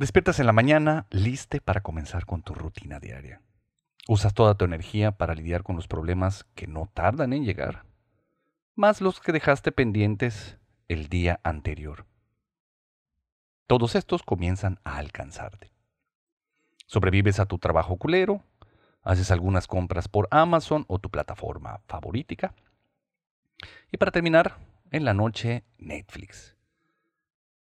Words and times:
Despiertas 0.00 0.40
en 0.40 0.46
la 0.46 0.54
mañana, 0.54 1.06
liste 1.10 1.60
para 1.60 1.82
comenzar 1.82 2.24
con 2.24 2.40
tu 2.40 2.54
rutina 2.54 3.00
diaria. 3.00 3.42
Usas 4.08 4.32
toda 4.32 4.54
tu 4.54 4.64
energía 4.64 5.12
para 5.12 5.34
lidiar 5.34 5.62
con 5.62 5.76
los 5.76 5.88
problemas 5.88 6.44
que 6.54 6.66
no 6.66 6.90
tardan 6.94 7.34
en 7.34 7.44
llegar, 7.44 7.84
más 8.74 9.02
los 9.02 9.20
que 9.20 9.30
dejaste 9.30 9.72
pendientes 9.72 10.56
el 10.88 11.10
día 11.10 11.38
anterior. 11.44 12.06
Todos 13.66 13.94
estos 13.94 14.22
comienzan 14.22 14.80
a 14.84 14.96
alcanzarte. 14.96 15.70
Sobrevives 16.86 17.38
a 17.38 17.44
tu 17.44 17.58
trabajo 17.58 17.98
culero, 17.98 18.42
haces 19.02 19.30
algunas 19.30 19.66
compras 19.66 20.08
por 20.08 20.28
Amazon 20.30 20.86
o 20.88 20.98
tu 20.98 21.10
plataforma 21.10 21.82
favorítica. 21.88 22.54
Y 23.92 23.98
para 23.98 24.12
terminar, 24.12 24.56
en 24.92 25.04
la 25.04 25.12
noche, 25.12 25.62
Netflix 25.76 26.56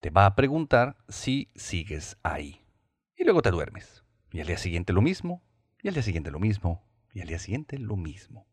te 0.08 0.12
va 0.12 0.26
a 0.26 0.36
preguntar 0.36 0.96
si 1.10 1.50
sigues 1.54 2.18
ahí. 2.24 2.62
Y 3.18 3.26
luego 3.26 3.42
te 3.42 3.52
duermes. 3.52 4.06
Y 4.32 4.40
al 4.40 4.48
día 4.48 4.58
siguiente 4.58 4.94
lo 4.94 5.02
mismo, 5.02 5.44
y 5.84 5.90
al 5.90 5.96
día 5.96 6.04
siguiente 6.04 6.32
lo 6.32 6.40
mismo, 6.40 6.88
y 7.14 7.20
al 7.20 7.28
día 7.28 7.40
siguiente 7.40 7.78
lo 7.78 7.98
mismo. 7.98 8.48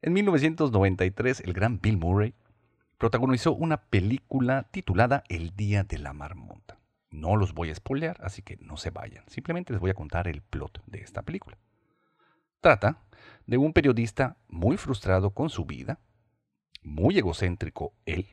En 0.00 0.14
1993, 0.14 1.40
el 1.40 1.52
gran 1.52 1.82
Bill 1.82 1.98
Murray 1.98 2.34
protagonizó 2.96 3.52
una 3.52 3.82
película 3.90 4.70
titulada 4.70 5.22
El 5.28 5.54
Día 5.54 5.84
de 5.84 5.98
la 5.98 6.14
Marmota. 6.14 6.80
No 7.10 7.36
los 7.36 7.52
voy 7.52 7.68
a 7.68 7.74
spoilear, 7.74 8.16
así 8.22 8.40
que 8.40 8.56
no 8.56 8.78
se 8.78 8.88
vayan. 8.88 9.28
Simplemente 9.28 9.74
les 9.74 9.82
voy 9.82 9.90
a 9.90 9.94
contar 9.94 10.28
el 10.28 10.40
plot 10.40 10.82
de 10.86 11.00
esta 11.00 11.20
película. 11.20 11.58
Trata 12.62 13.02
de 13.44 13.58
un 13.58 13.74
periodista 13.74 14.38
muy 14.48 14.78
frustrado 14.78 15.34
con 15.34 15.50
su 15.50 15.66
vida, 15.66 16.00
muy 16.80 17.18
egocéntrico 17.18 17.92
él, 18.06 18.28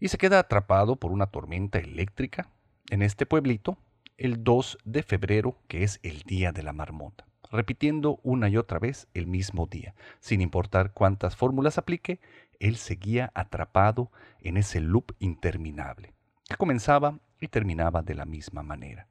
y 0.00 0.08
se 0.08 0.18
queda 0.18 0.38
atrapado 0.38 0.96
por 0.96 1.12
una 1.12 1.26
tormenta 1.26 1.78
eléctrica 1.78 2.50
en 2.90 3.02
este 3.02 3.26
pueblito 3.26 3.78
el 4.16 4.42
2 4.42 4.78
de 4.84 5.02
febrero, 5.02 5.58
que 5.68 5.84
es 5.84 6.00
el 6.02 6.22
Día 6.22 6.52
de 6.52 6.62
la 6.62 6.72
Marmota, 6.72 7.26
repitiendo 7.50 8.18
una 8.22 8.48
y 8.48 8.56
otra 8.56 8.78
vez 8.78 9.06
el 9.14 9.26
mismo 9.26 9.66
día. 9.66 9.94
Sin 10.20 10.40
importar 10.40 10.92
cuántas 10.92 11.36
fórmulas 11.36 11.78
aplique, 11.78 12.20
él 12.58 12.76
seguía 12.76 13.30
atrapado 13.34 14.10
en 14.40 14.56
ese 14.56 14.80
loop 14.80 15.12
interminable, 15.20 16.14
que 16.48 16.56
comenzaba 16.56 17.20
y 17.40 17.48
terminaba 17.48 18.02
de 18.02 18.14
la 18.14 18.24
misma 18.24 18.62
manera. 18.62 19.06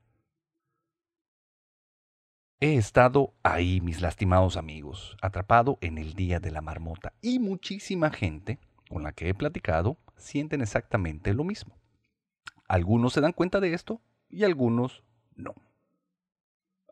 He 2.60 2.76
estado 2.76 3.34
ahí, 3.44 3.82
mis 3.82 4.02
lastimados 4.02 4.58
amigos, 4.58 5.16
atrapado 5.22 5.78
en 5.80 5.98
el 6.00 6.16
Día 6.16 6.40
de 6.40 6.52
la 6.52 6.62
Marmota, 6.62 7.14
y 7.22 7.40
muchísima 7.40 8.10
gente 8.10 8.58
con 8.90 9.04
la 9.04 9.12
que 9.12 9.30
he 9.30 9.34
platicado 9.34 9.98
sienten 10.18 10.62
exactamente 10.62 11.34
lo 11.34 11.44
mismo. 11.44 11.78
Algunos 12.68 13.14
se 13.14 13.22
dan 13.22 13.34
cuenta 13.34 13.60
de 13.60 13.74
esto 13.74 14.02
y 14.30 14.44
algunos 14.44 15.04
no. 15.36 15.56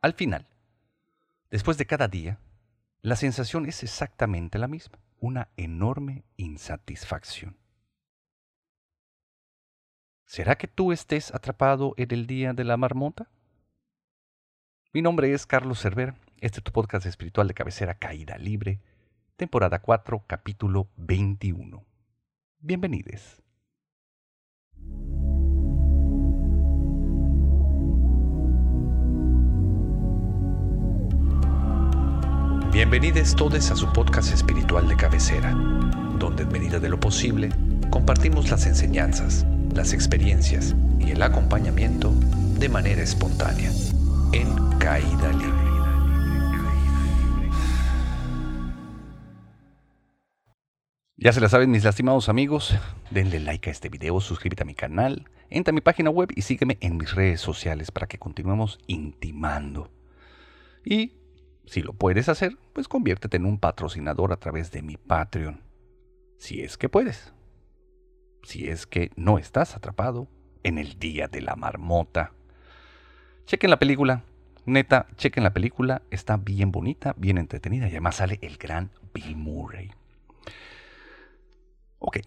Al 0.02 0.14
final, 0.14 0.48
después 1.50 1.78
de 1.78 1.86
cada 1.86 2.08
día, 2.08 2.40
la 3.02 3.16
sensación 3.16 3.66
es 3.66 3.84
exactamente 3.84 4.58
la 4.58 4.68
misma, 4.68 5.00
una 5.20 5.50
enorme 5.58 6.24
insatisfacción. 6.38 7.58
¿Será 10.26 10.58
que 10.58 10.68
tú 10.68 10.92
estés 10.92 11.34
atrapado 11.34 11.94
en 11.98 12.12
el 12.12 12.26
día 12.26 12.54
de 12.54 12.64
la 12.64 12.78
marmota? 12.78 13.30
Mi 14.92 15.02
nombre 15.02 15.34
es 15.34 15.46
Carlos 15.46 15.80
Cerver, 15.80 16.16
este 16.40 16.60
es 16.60 16.64
tu 16.64 16.72
podcast 16.72 17.06
espiritual 17.06 17.48
de 17.48 17.54
cabecera 17.54 17.96
Caída 17.96 18.38
Libre, 18.38 18.80
temporada 19.36 19.82
4, 19.82 20.24
capítulo 20.26 20.88
21. 20.98 21.95
Bienvenidos. 22.68 23.44
Bienvenidos 32.72 33.36
todos 33.36 33.70
a 33.70 33.76
su 33.76 33.94
podcast 33.94 34.34
espiritual 34.34 34.88
de 34.88 34.96
cabecera, 34.96 35.52
donde 36.18 36.42
en 36.42 36.52
medida 36.52 36.80
de 36.80 36.90
lo 36.90 37.00
posible 37.00 37.50
compartimos 37.92 38.50
las 38.50 38.66
enseñanzas, 38.66 39.46
las 39.76 39.94
experiencias 39.94 40.76
y 41.00 41.12
el 41.12 41.22
acompañamiento 41.22 42.16
de 42.58 42.68
manera 42.68 43.04
espontánea, 43.04 43.70
en 44.32 44.56
caída 44.80 45.32
libre. 45.34 45.65
Ya 51.26 51.34
se 51.34 51.42
la 51.42 51.50
saben 51.50 51.72
mis 51.72 51.84
lastimados 51.84 52.30
amigos, 52.30 52.78
denle 53.10 53.40
like 53.40 53.68
a 53.68 53.72
este 53.72 53.90
video, 53.90 54.22
suscríbete 54.22 54.62
a 54.62 54.66
mi 54.68 54.76
canal, 54.76 55.28
entra 55.50 55.72
a 55.72 55.74
mi 55.74 55.82
página 55.82 56.12
web 56.12 56.30
y 56.36 56.44
sígueme 56.44 56.78
en 56.82 56.98
mis 56.98 57.16
redes 57.16 57.42
sociales 57.42 57.90
para 57.90 58.06
que 58.06 58.20
continuemos 58.20 58.78
intimando. 58.86 59.90
Y 60.84 61.14
si 61.66 61.82
lo 61.82 61.94
puedes 61.94 62.30
hacer, 62.30 62.60
pues 62.74 62.88
conviértete 62.88 63.38
en 63.38 63.48
un 63.48 63.58
patrocinador 63.58 64.34
a 64.34 64.38
través 64.38 64.70
de 64.70 64.84
mi 64.84 64.98
Patreon. 64.98 65.64
Si 66.38 66.62
es 66.62 66.78
que 66.78 66.90
puedes. 66.90 67.34
Si 68.44 68.68
es 68.68 68.86
que 68.86 69.10
no 69.16 69.40
estás 69.40 69.76
atrapado 69.76 70.28
en 70.62 70.78
el 70.78 71.00
día 71.00 71.28
de 71.28 71.42
la 71.42 71.56
marmota. 71.56 72.34
Chequen 73.48 73.72
la 73.72 73.80
película. 73.80 74.26
Neta, 74.68 75.08
chequen 75.16 75.44
la 75.44 75.56
película. 75.56 76.04
Está 76.12 76.38
bien 76.38 76.72
bonita, 76.72 77.16
bien 77.18 77.40
entretenida 77.40 77.88
y 77.88 77.94
además 77.94 78.18
sale 78.18 78.38
el 78.44 78.58
gran 78.58 78.92
Bill 79.12 79.36
Murray. 79.36 79.90
Ok. 82.06 82.20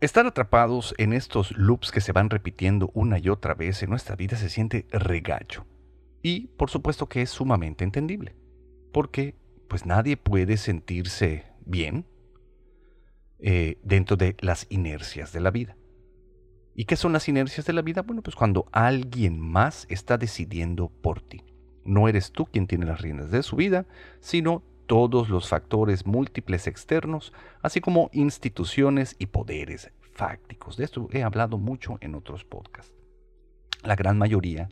Estar 0.00 0.24
atrapados 0.24 0.94
en 0.98 1.12
estos 1.12 1.50
loops 1.58 1.90
que 1.90 2.00
se 2.00 2.12
van 2.12 2.30
repitiendo 2.30 2.90
una 2.94 3.18
y 3.18 3.28
otra 3.28 3.54
vez 3.54 3.82
en 3.82 3.90
nuestra 3.90 4.14
vida 4.14 4.36
se 4.36 4.48
siente 4.48 4.86
regacho. 4.90 5.66
Y 6.22 6.46
por 6.56 6.70
supuesto 6.70 7.08
que 7.08 7.22
es 7.22 7.30
sumamente 7.30 7.82
entendible, 7.82 8.36
porque 8.92 9.34
pues 9.68 9.84
nadie 9.84 10.16
puede 10.16 10.56
sentirse 10.56 11.44
bien 11.66 12.06
eh, 13.40 13.78
dentro 13.82 14.16
de 14.16 14.36
las 14.40 14.66
inercias 14.70 15.32
de 15.32 15.40
la 15.40 15.50
vida. 15.50 15.76
¿Y 16.74 16.84
qué 16.84 16.94
son 16.94 17.12
las 17.12 17.28
inercias 17.28 17.66
de 17.66 17.72
la 17.72 17.82
vida? 17.82 18.02
Bueno, 18.02 18.22
pues 18.22 18.36
cuando 18.36 18.68
alguien 18.70 19.40
más 19.40 19.86
está 19.90 20.16
decidiendo 20.18 20.88
por 20.88 21.20
ti. 21.20 21.42
No 21.84 22.06
eres 22.06 22.30
tú 22.30 22.46
quien 22.46 22.68
tiene 22.68 22.86
las 22.86 23.00
riendas 23.00 23.32
de 23.32 23.42
su 23.42 23.56
vida, 23.56 23.86
sino 24.20 24.62
todos 24.90 25.28
los 25.28 25.48
factores 25.48 26.04
múltiples 26.04 26.66
externos, 26.66 27.32
así 27.62 27.80
como 27.80 28.10
instituciones 28.12 29.14
y 29.20 29.26
poderes 29.26 29.92
fácticos. 30.14 30.76
De 30.76 30.82
esto 30.82 31.08
he 31.12 31.22
hablado 31.22 31.58
mucho 31.58 31.96
en 32.00 32.16
otros 32.16 32.42
podcasts. 32.42 32.92
La 33.84 33.94
gran 33.94 34.18
mayoría 34.18 34.68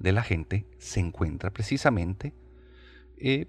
de 0.00 0.10
la 0.10 0.24
gente 0.24 0.66
se 0.78 0.98
encuentra 0.98 1.52
precisamente 1.52 2.34
eh, 3.18 3.46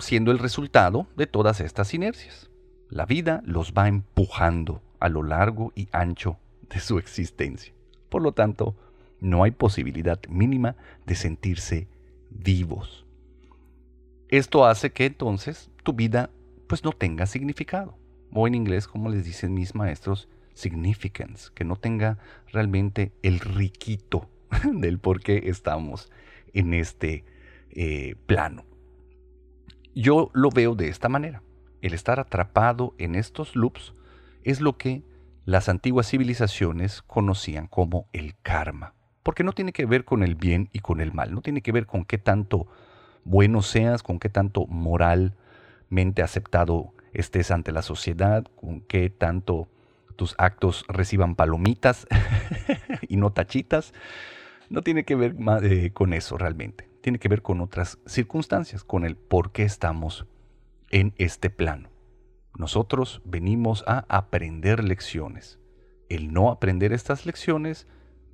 siendo 0.00 0.30
el 0.32 0.38
resultado 0.38 1.06
de 1.16 1.28
todas 1.28 1.60
estas 1.60 1.94
inercias. 1.94 2.50
La 2.90 3.06
vida 3.06 3.40
los 3.46 3.72
va 3.72 3.88
empujando 3.88 4.82
a 5.00 5.08
lo 5.08 5.22
largo 5.22 5.72
y 5.74 5.88
ancho 5.92 6.36
de 6.68 6.80
su 6.80 6.98
existencia. 6.98 7.72
Por 8.10 8.20
lo 8.20 8.32
tanto, 8.32 8.76
no 9.18 9.44
hay 9.44 9.52
posibilidad 9.52 10.20
mínima 10.28 10.76
de 11.06 11.14
sentirse 11.14 11.88
vivos. 12.28 13.03
Esto 14.28 14.64
hace 14.66 14.92
que 14.92 15.06
entonces 15.06 15.70
tu 15.82 15.92
vida 15.92 16.30
pues 16.66 16.84
no 16.84 16.92
tenga 16.92 17.26
significado. 17.26 17.98
O 18.32 18.46
en 18.48 18.54
inglés, 18.54 18.88
como 18.88 19.10
les 19.10 19.24
dicen 19.24 19.54
mis 19.54 19.74
maestros, 19.74 20.28
significance, 20.54 21.50
que 21.54 21.64
no 21.64 21.76
tenga 21.76 22.18
realmente 22.52 23.12
el 23.22 23.38
riquito 23.40 24.28
del 24.72 24.98
por 24.98 25.20
qué 25.20 25.42
estamos 25.46 26.10
en 26.52 26.74
este 26.74 27.24
eh, 27.70 28.16
plano. 28.26 28.64
Yo 29.94 30.30
lo 30.32 30.50
veo 30.50 30.74
de 30.74 30.88
esta 30.88 31.08
manera. 31.08 31.42
El 31.80 31.92
estar 31.92 32.18
atrapado 32.18 32.94
en 32.98 33.14
estos 33.14 33.54
loops 33.54 33.94
es 34.42 34.60
lo 34.60 34.76
que 34.76 35.02
las 35.44 35.68
antiguas 35.68 36.08
civilizaciones 36.08 37.02
conocían 37.02 37.66
como 37.66 38.08
el 38.12 38.34
karma. 38.42 38.94
Porque 39.22 39.44
no 39.44 39.52
tiene 39.52 39.72
que 39.72 39.86
ver 39.86 40.04
con 40.04 40.22
el 40.22 40.34
bien 40.34 40.68
y 40.72 40.80
con 40.80 41.00
el 41.00 41.12
mal, 41.12 41.34
no 41.34 41.42
tiene 41.42 41.62
que 41.62 41.72
ver 41.72 41.86
con 41.86 42.04
qué 42.04 42.18
tanto 42.18 42.66
bueno 43.24 43.62
seas, 43.62 44.02
con 44.02 44.18
qué 44.18 44.28
tanto 44.28 44.66
moralmente 44.66 46.22
aceptado 46.22 46.92
estés 47.12 47.50
ante 47.50 47.72
la 47.72 47.82
sociedad, 47.82 48.44
con 48.56 48.80
qué 48.80 49.10
tanto 49.10 49.68
tus 50.16 50.34
actos 50.38 50.84
reciban 50.88 51.34
palomitas 51.34 52.06
y 53.08 53.16
no 53.16 53.32
tachitas, 53.32 53.92
no 54.70 54.82
tiene 54.82 55.04
que 55.04 55.14
ver 55.14 55.36
eh, 55.62 55.90
con 55.92 56.12
eso 56.12 56.38
realmente. 56.38 56.88
Tiene 57.00 57.18
que 57.18 57.28
ver 57.28 57.42
con 57.42 57.60
otras 57.60 57.98
circunstancias, 58.06 58.82
con 58.82 59.04
el 59.04 59.16
por 59.16 59.52
qué 59.52 59.64
estamos 59.64 60.26
en 60.90 61.14
este 61.18 61.50
plano. 61.50 61.90
Nosotros 62.56 63.20
venimos 63.24 63.84
a 63.86 64.04
aprender 64.08 64.82
lecciones. 64.82 65.58
El 66.08 66.32
no 66.32 66.50
aprender 66.50 66.92
estas 66.92 67.26
lecciones 67.26 67.86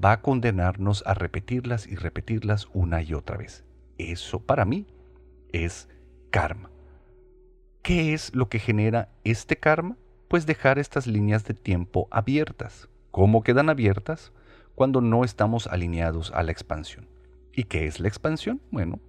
va 0.02 0.12
a 0.12 0.20
condenarnos 0.20 1.02
a 1.06 1.14
repetirlas 1.14 1.86
y 1.86 1.96
repetirlas 1.96 2.68
una 2.72 3.02
y 3.02 3.14
otra 3.14 3.36
vez. 3.36 3.64
Eso 4.08 4.40
para 4.40 4.64
mí 4.64 4.86
es 5.52 5.86
karma. 6.30 6.70
¿Qué 7.82 8.14
es 8.14 8.34
lo 8.34 8.48
que 8.48 8.58
genera 8.58 9.10
este 9.24 9.56
karma? 9.56 9.98
Pues 10.28 10.46
dejar 10.46 10.78
estas 10.78 11.06
líneas 11.06 11.44
de 11.44 11.52
tiempo 11.52 12.08
abiertas. 12.10 12.88
¿Cómo 13.10 13.42
quedan 13.42 13.68
abiertas? 13.68 14.32
Cuando 14.74 15.02
no 15.02 15.22
estamos 15.22 15.66
alineados 15.66 16.32
a 16.34 16.42
la 16.42 16.52
expansión. 16.52 17.08
¿Y 17.52 17.64
qué 17.64 17.86
es 17.86 18.00
la 18.00 18.08
expansión? 18.08 18.62
Bueno, 18.70 19.00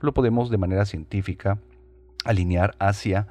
lo 0.00 0.14
podemos 0.14 0.48
de 0.48 0.56
manera 0.56 0.86
científica 0.86 1.60
alinear 2.24 2.74
hacia 2.78 3.28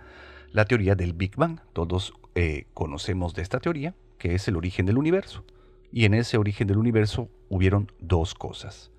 la 0.51 0.65
teoría 0.65 0.93
del 0.93 1.13
Big 1.13 1.35
Bang. 1.35 1.61
Todos 1.73 2.13
eh, 2.35 2.67
conocemos 2.75 3.33
de 3.33 3.41
esta 3.41 3.59
teoría, 3.59 3.95
que 4.19 4.35
es 4.35 4.47
el 4.47 4.55
origen 4.55 4.85
del 4.85 4.99
universo. 4.99 5.43
Y 5.91 6.05
en 6.05 6.13
ese 6.13 6.37
origen 6.37 6.67
del 6.67 6.77
universo 6.77 7.29
hubieron 7.49 7.91
dos 7.99 8.35
cosas, 8.35 8.91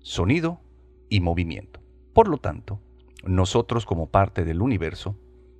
sonido 0.00 0.60
y 1.12 1.20
movimiento. 1.20 1.78
Por 2.14 2.26
lo 2.26 2.38
tanto, 2.38 2.80
nosotros 3.22 3.84
como 3.84 4.06
parte 4.08 4.46
del 4.46 4.62
universo, 4.62 5.14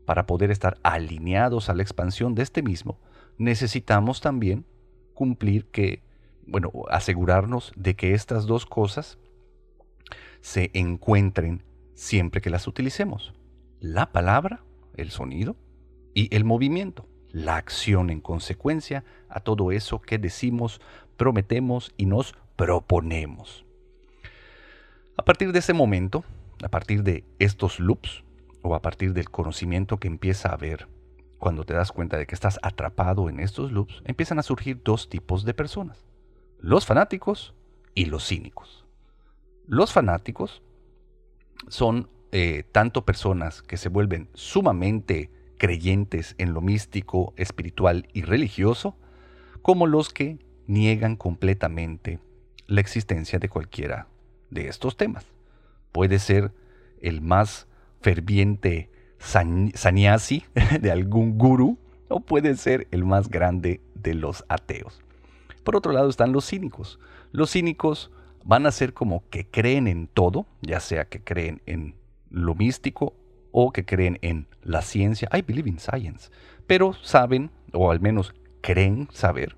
para 0.06 0.26
poder 0.26 0.50
estar 0.50 0.78
alineados 0.82 1.68
a 1.68 1.74
la 1.74 1.82
expansión 1.82 2.34
de 2.34 2.42
este 2.42 2.62
mismo, 2.62 2.98
necesitamos 3.36 4.22
también 4.22 4.64
cumplir 5.12 5.66
que, 5.66 6.02
bueno, 6.46 6.72
asegurarnos 6.88 7.74
de 7.76 7.94
que 7.94 8.14
estas 8.14 8.46
dos 8.46 8.64
cosas 8.64 9.18
se 10.40 10.70
encuentren 10.72 11.62
siempre 11.94 12.40
que 12.40 12.48
las 12.48 12.66
utilicemos. 12.66 13.34
La 13.78 14.10
palabra, 14.10 14.64
el 14.96 15.10
sonido, 15.10 15.56
y 16.14 16.34
el 16.34 16.46
movimiento, 16.46 17.06
la 17.30 17.56
acción 17.56 18.08
en 18.08 18.22
consecuencia 18.22 19.04
a 19.28 19.40
todo 19.40 19.70
eso 19.70 20.00
que 20.00 20.16
decimos, 20.16 20.80
prometemos 21.18 21.92
y 21.98 22.06
nos 22.06 22.34
proponemos. 22.56 23.66
A 25.16 25.24
partir 25.24 25.52
de 25.52 25.58
ese 25.58 25.74
momento, 25.74 26.24
a 26.62 26.68
partir 26.68 27.02
de 27.02 27.24
estos 27.38 27.80
loops, 27.80 28.24
o 28.62 28.74
a 28.74 28.80
partir 28.80 29.12
del 29.12 29.28
conocimiento 29.28 29.98
que 29.98 30.08
empieza 30.08 30.48
a 30.48 30.54
haber, 30.54 30.88
cuando 31.38 31.64
te 31.64 31.74
das 31.74 31.92
cuenta 31.92 32.16
de 32.16 32.26
que 32.26 32.34
estás 32.34 32.58
atrapado 32.62 33.28
en 33.28 33.38
estos 33.38 33.72
loops, 33.72 34.02
empiezan 34.06 34.38
a 34.38 34.42
surgir 34.42 34.80
dos 34.82 35.10
tipos 35.10 35.44
de 35.44 35.52
personas, 35.52 36.06
los 36.60 36.86
fanáticos 36.86 37.54
y 37.94 38.06
los 38.06 38.26
cínicos. 38.26 38.86
Los 39.66 39.92
fanáticos 39.92 40.62
son 41.68 42.08
eh, 42.30 42.64
tanto 42.72 43.04
personas 43.04 43.60
que 43.62 43.76
se 43.76 43.90
vuelven 43.90 44.30
sumamente 44.32 45.30
creyentes 45.58 46.34
en 46.38 46.54
lo 46.54 46.62
místico, 46.62 47.34
espiritual 47.36 48.08
y 48.14 48.22
religioso, 48.22 48.96
como 49.60 49.86
los 49.86 50.08
que 50.08 50.38
niegan 50.66 51.16
completamente 51.16 52.18
la 52.66 52.80
existencia 52.80 53.38
de 53.38 53.48
cualquiera 53.48 54.08
de 54.52 54.68
estos 54.68 54.96
temas. 54.96 55.26
Puede 55.90 56.18
ser 56.18 56.52
el 57.00 57.20
más 57.20 57.66
ferviente 58.00 58.90
sanyasi 59.18 60.44
de 60.80 60.90
algún 60.90 61.38
gurú 61.38 61.78
o 62.08 62.20
puede 62.20 62.56
ser 62.56 62.86
el 62.90 63.04
más 63.04 63.28
grande 63.28 63.80
de 63.94 64.14
los 64.14 64.44
ateos. 64.48 65.00
Por 65.64 65.76
otro 65.76 65.92
lado 65.92 66.08
están 66.08 66.32
los 66.32 66.46
cínicos. 66.48 66.98
Los 67.30 67.52
cínicos 67.52 68.10
van 68.44 68.66
a 68.66 68.72
ser 68.72 68.92
como 68.92 69.22
que 69.30 69.46
creen 69.46 69.86
en 69.86 70.08
todo, 70.08 70.46
ya 70.60 70.80
sea 70.80 71.04
que 71.04 71.22
creen 71.22 71.62
en 71.66 71.94
lo 72.30 72.54
místico 72.54 73.14
o 73.52 73.72
que 73.72 73.84
creen 73.84 74.18
en 74.22 74.48
la 74.62 74.82
ciencia. 74.82 75.28
I 75.32 75.42
believe 75.42 75.68
in 75.68 75.78
science. 75.78 76.30
Pero 76.66 76.94
saben, 77.02 77.50
o 77.72 77.90
al 77.90 78.00
menos 78.00 78.34
creen 78.60 79.08
saber, 79.12 79.56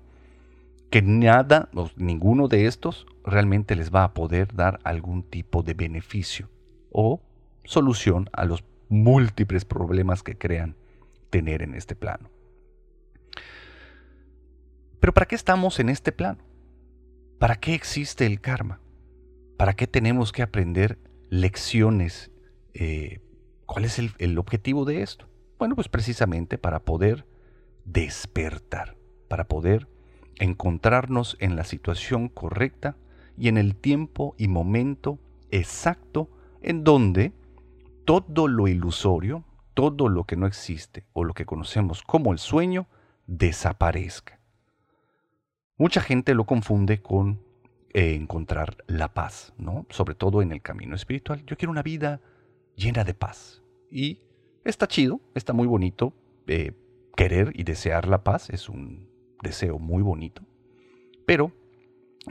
que 0.95 1.01
nada, 1.01 1.67
ninguno 1.97 2.47
de 2.47 2.67
estos 2.67 3.05
realmente 3.25 3.75
les 3.75 3.93
va 3.93 4.05
a 4.05 4.13
poder 4.13 4.55
dar 4.55 4.79
algún 4.85 5.23
tipo 5.23 5.61
de 5.61 5.73
beneficio 5.73 6.49
o 6.89 7.21
solución 7.65 8.29
a 8.31 8.45
los 8.45 8.63
múltiples 8.87 9.65
problemas 9.65 10.23
que 10.23 10.37
crean 10.37 10.77
tener 11.29 11.63
en 11.63 11.75
este 11.75 11.97
plano. 11.97 12.29
Pero 15.01 15.13
¿para 15.13 15.25
qué 15.25 15.35
estamos 15.35 15.81
en 15.81 15.89
este 15.89 16.13
plano? 16.13 16.41
¿Para 17.39 17.57
qué 17.57 17.73
existe 17.73 18.25
el 18.25 18.39
karma? 18.39 18.79
¿Para 19.57 19.73
qué 19.73 19.87
tenemos 19.87 20.31
que 20.31 20.43
aprender 20.43 20.97
lecciones? 21.29 22.31
Eh, 22.73 23.19
¿Cuál 23.65 23.83
es 23.83 23.99
el 23.99 24.37
objetivo 24.37 24.85
de 24.85 25.01
esto? 25.01 25.27
Bueno, 25.59 25.75
pues 25.75 25.89
precisamente 25.89 26.57
para 26.57 26.79
poder 26.85 27.27
despertar, 27.83 28.95
para 29.27 29.45
poder 29.49 29.89
encontrarnos 30.37 31.37
en 31.39 31.55
la 31.55 31.63
situación 31.63 32.29
correcta 32.29 32.97
y 33.37 33.47
en 33.47 33.57
el 33.57 33.75
tiempo 33.75 34.35
y 34.37 34.47
momento 34.47 35.19
exacto 35.51 36.29
en 36.61 36.83
donde 36.83 37.33
todo 38.05 38.47
lo 38.47 38.67
ilusorio, 38.67 39.43
todo 39.73 40.09
lo 40.09 40.23
que 40.25 40.35
no 40.35 40.47
existe 40.47 41.05
o 41.13 41.23
lo 41.23 41.33
que 41.33 41.45
conocemos 41.45 42.01
como 42.01 42.31
el 42.31 42.39
sueño, 42.39 42.87
desaparezca. 43.27 44.39
Mucha 45.77 46.01
gente 46.01 46.33
lo 46.33 46.45
confunde 46.45 47.01
con 47.01 47.41
eh, 47.93 48.15
encontrar 48.15 48.77
la 48.87 49.13
paz, 49.13 49.53
¿no? 49.57 49.85
Sobre 49.89 50.15
todo 50.15 50.41
en 50.41 50.51
el 50.51 50.61
camino 50.61 50.95
espiritual. 50.95 51.43
Yo 51.45 51.57
quiero 51.57 51.71
una 51.71 51.83
vida 51.83 52.21
llena 52.75 53.03
de 53.03 53.13
paz. 53.13 53.61
Y 53.91 54.21
está 54.63 54.87
chido, 54.87 55.19
está 55.33 55.53
muy 55.53 55.67
bonito. 55.67 56.13
Eh, 56.47 56.73
querer 57.15 57.51
y 57.55 57.63
desear 57.63 58.07
la 58.07 58.23
paz 58.23 58.49
es 58.49 58.69
un 58.69 59.09
deseo 59.45 59.79
muy 59.79 60.03
bonito. 60.03 60.41
Pero 61.25 61.51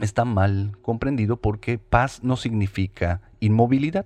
está 0.01 0.25
mal 0.25 0.77
comprendido 0.81 1.37
porque 1.37 1.79
paz 1.79 2.23
no 2.23 2.35
significa 2.35 3.21
inmovilidad. 3.39 4.05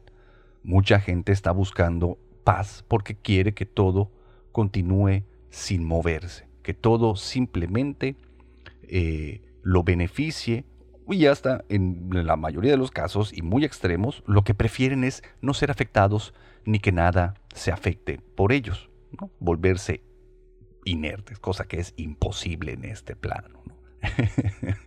Mucha 0.63 0.99
gente 0.99 1.31
está 1.31 1.51
buscando 1.51 2.17
paz 2.43 2.85
porque 2.87 3.15
quiere 3.15 3.53
que 3.53 3.65
todo 3.65 4.11
continúe 4.51 5.23
sin 5.49 5.83
moverse, 5.83 6.47
que 6.63 6.73
todo 6.73 7.15
simplemente 7.15 8.15
eh, 8.83 9.41
lo 9.63 9.83
beneficie 9.83 10.65
y 11.07 11.25
hasta 11.25 11.65
en 11.69 12.09
la 12.11 12.35
mayoría 12.35 12.71
de 12.71 12.77
los 12.77 12.91
casos 12.91 13.35
y 13.35 13.41
muy 13.41 13.65
extremos, 13.65 14.23
lo 14.27 14.43
que 14.43 14.53
prefieren 14.53 15.03
es 15.03 15.23
no 15.41 15.53
ser 15.53 15.71
afectados 15.71 16.33
ni 16.65 16.79
que 16.79 16.91
nada 16.91 17.35
se 17.53 17.71
afecte 17.71 18.19
por 18.35 18.51
ellos, 18.51 18.89
volverse 19.39 20.03
inertes, 20.85 21.39
cosa 21.39 21.67
que 21.67 21.79
es 21.79 21.93
imposible 21.97 22.73
en 22.73 22.85
este 22.85 23.15
plano. 23.15 23.61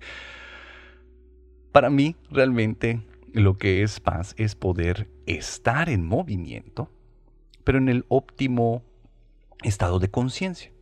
Para 1.73 1.91
mí, 1.91 2.17
realmente, 2.31 3.03
lo 3.33 3.57
que 3.57 3.83
es 3.83 4.01
paz 4.01 4.35
es 4.37 4.55
poder 4.55 5.09
estar 5.27 5.89
en 5.89 6.07
movimiento, 6.07 6.91
pero 7.65 7.79
en 7.79 7.89
el 7.89 8.05
óptimo 8.09 8.83
estado 9.63 9.99
de 9.99 10.11
conciencia, 10.11 10.73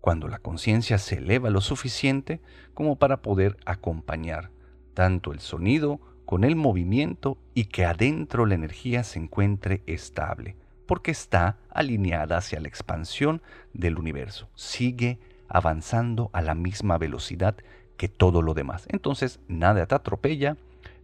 cuando 0.00 0.28
la 0.28 0.38
conciencia 0.38 0.98
se 0.98 1.16
eleva 1.16 1.50
lo 1.50 1.60
suficiente 1.60 2.40
como 2.74 2.96
para 2.98 3.20
poder 3.20 3.58
acompañar 3.66 4.50
tanto 4.94 5.32
el 5.32 5.40
sonido 5.40 6.00
con 6.24 6.44
el 6.44 6.56
movimiento 6.56 7.38
y 7.54 7.64
que 7.64 7.84
adentro 7.84 8.46
la 8.46 8.54
energía 8.54 9.02
se 9.04 9.18
encuentre 9.18 9.82
estable, 9.86 10.56
porque 10.90 11.12
está 11.12 11.56
alineada 11.68 12.36
hacia 12.36 12.58
la 12.58 12.66
expansión 12.66 13.42
del 13.72 13.96
universo, 13.96 14.50
sigue 14.56 15.20
avanzando 15.48 16.30
a 16.32 16.42
la 16.42 16.56
misma 16.56 16.98
velocidad 16.98 17.54
que 17.96 18.08
todo 18.08 18.42
lo 18.42 18.54
demás. 18.54 18.88
Entonces 18.88 19.38
nada 19.46 19.86
te 19.86 19.94
atropella, 19.94 20.56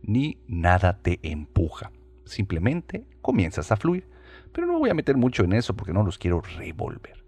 ni 0.02 0.40
nada 0.48 0.98
te 0.98 1.20
empuja. 1.22 1.92
Simplemente 2.24 3.06
comienzas 3.22 3.70
a 3.70 3.76
fluir. 3.76 4.08
Pero 4.50 4.66
no 4.66 4.80
voy 4.80 4.90
a 4.90 4.94
meter 4.94 5.16
mucho 5.16 5.44
en 5.44 5.52
eso 5.52 5.76
porque 5.76 5.92
no 5.92 6.02
los 6.02 6.18
quiero 6.18 6.40
revolver. 6.40 7.24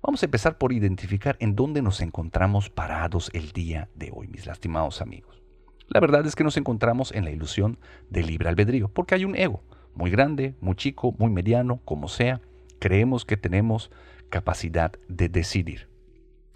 Vamos 0.00 0.22
a 0.22 0.26
empezar 0.26 0.56
por 0.56 0.72
identificar 0.72 1.36
en 1.38 1.54
dónde 1.54 1.82
nos 1.82 2.00
encontramos 2.00 2.70
parados 2.70 3.28
el 3.34 3.52
día 3.52 3.90
de 3.94 4.10
hoy, 4.10 4.26
mis 4.26 4.46
lastimados 4.46 5.02
amigos. 5.02 5.42
La 5.88 6.00
verdad 6.00 6.24
es 6.24 6.34
que 6.34 6.44
nos 6.44 6.56
encontramos 6.56 7.12
en 7.12 7.26
la 7.26 7.30
ilusión 7.30 7.78
del 8.08 8.28
libre 8.28 8.48
albedrío, 8.48 8.88
porque 8.88 9.16
hay 9.16 9.26
un 9.26 9.36
ego, 9.36 9.62
muy 9.94 10.10
grande, 10.10 10.54
muy 10.60 10.74
chico, 10.76 11.14
muy 11.18 11.30
mediano, 11.30 11.80
como 11.84 12.08
sea, 12.08 12.40
creemos 12.78 13.24
que 13.24 13.36
tenemos 13.36 13.90
capacidad 14.28 14.92
de 15.08 15.28
decidir. 15.28 15.88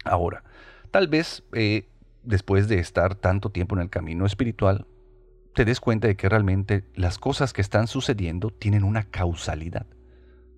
Ahora, 0.03 0.43
tal 0.91 1.07
vez 1.07 1.43
eh, 1.53 1.87
después 2.23 2.67
de 2.67 2.79
estar 2.79 3.15
tanto 3.15 3.49
tiempo 3.49 3.75
en 3.75 3.81
el 3.81 3.89
camino 3.89 4.25
espiritual, 4.25 4.85
te 5.53 5.65
des 5.65 5.79
cuenta 5.79 6.07
de 6.07 6.15
que 6.15 6.27
realmente 6.27 6.83
las 6.95 7.17
cosas 7.17 7.53
que 7.53 7.61
están 7.61 7.87
sucediendo 7.87 8.49
tienen 8.49 8.83
una 8.83 9.03
causalidad. 9.03 9.85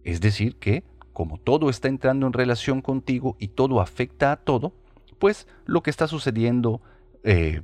Es 0.03 0.21
decir, 0.21 0.57
que 0.57 0.83
como 1.13 1.37
todo 1.37 1.69
está 1.69 1.87
entrando 1.87 2.27
en 2.27 2.33
relación 2.33 2.81
contigo 2.81 3.37
y 3.39 3.49
todo 3.49 3.81
afecta 3.81 4.31
a 4.31 4.37
todo, 4.37 4.73
pues 5.19 5.47
lo 5.65 5.81
que 5.81 5.89
está 5.89 6.07
sucediendo 6.07 6.81
eh, 7.23 7.61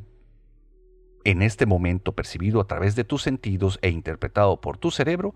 en 1.24 1.42
este 1.42 1.66
momento 1.66 2.14
percibido 2.14 2.60
a 2.60 2.68
través 2.68 2.96
de 2.96 3.04
tus 3.04 3.22
sentidos 3.22 3.80
e 3.82 3.90
interpretado 3.90 4.60
por 4.62 4.78
tu 4.78 4.92
cerebro, 4.92 5.36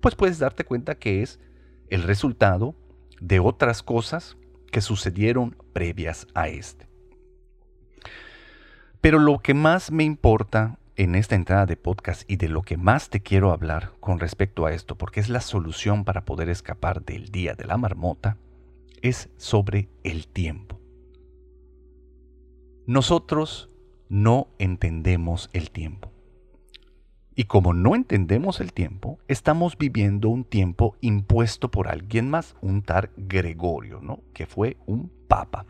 pues 0.00 0.14
puedes 0.14 0.38
darte 0.38 0.64
cuenta 0.64 0.96
que 0.96 1.22
es 1.22 1.40
el 1.88 2.02
resultado 2.02 2.74
de 3.20 3.40
otras 3.40 3.82
cosas 3.82 4.36
que 4.70 4.80
sucedieron 4.80 5.56
previas 5.72 6.26
a 6.34 6.48
este. 6.48 6.88
Pero 9.00 9.18
lo 9.18 9.38
que 9.38 9.54
más 9.54 9.90
me 9.90 10.04
importa 10.04 10.78
en 10.96 11.14
esta 11.14 11.34
entrada 11.34 11.66
de 11.66 11.76
podcast 11.76 12.22
y 12.30 12.36
de 12.36 12.48
lo 12.48 12.62
que 12.62 12.76
más 12.76 13.08
te 13.10 13.20
quiero 13.20 13.52
hablar 13.52 13.92
con 14.00 14.20
respecto 14.20 14.66
a 14.66 14.72
esto, 14.72 14.96
porque 14.96 15.20
es 15.20 15.28
la 15.28 15.40
solución 15.40 16.04
para 16.04 16.24
poder 16.24 16.48
escapar 16.48 17.04
del 17.04 17.30
día 17.30 17.54
de 17.54 17.64
la 17.64 17.76
marmota, 17.76 18.36
es 19.00 19.30
sobre 19.36 19.88
el 20.04 20.28
tiempo. 20.28 20.80
Nosotros 22.86 23.71
no 24.12 24.48
entendemos 24.58 25.48
el 25.54 25.70
tiempo. 25.70 26.12
Y 27.34 27.44
como 27.44 27.72
no 27.72 27.94
entendemos 27.94 28.60
el 28.60 28.74
tiempo, 28.74 29.18
estamos 29.26 29.78
viviendo 29.78 30.28
un 30.28 30.44
tiempo 30.44 30.96
impuesto 31.00 31.70
por 31.70 31.88
alguien 31.88 32.28
más, 32.28 32.54
un 32.60 32.82
tal 32.82 33.08
Gregorio, 33.16 34.02
¿no? 34.02 34.20
que 34.34 34.44
fue 34.44 34.76
un 34.84 35.10
papa. 35.28 35.64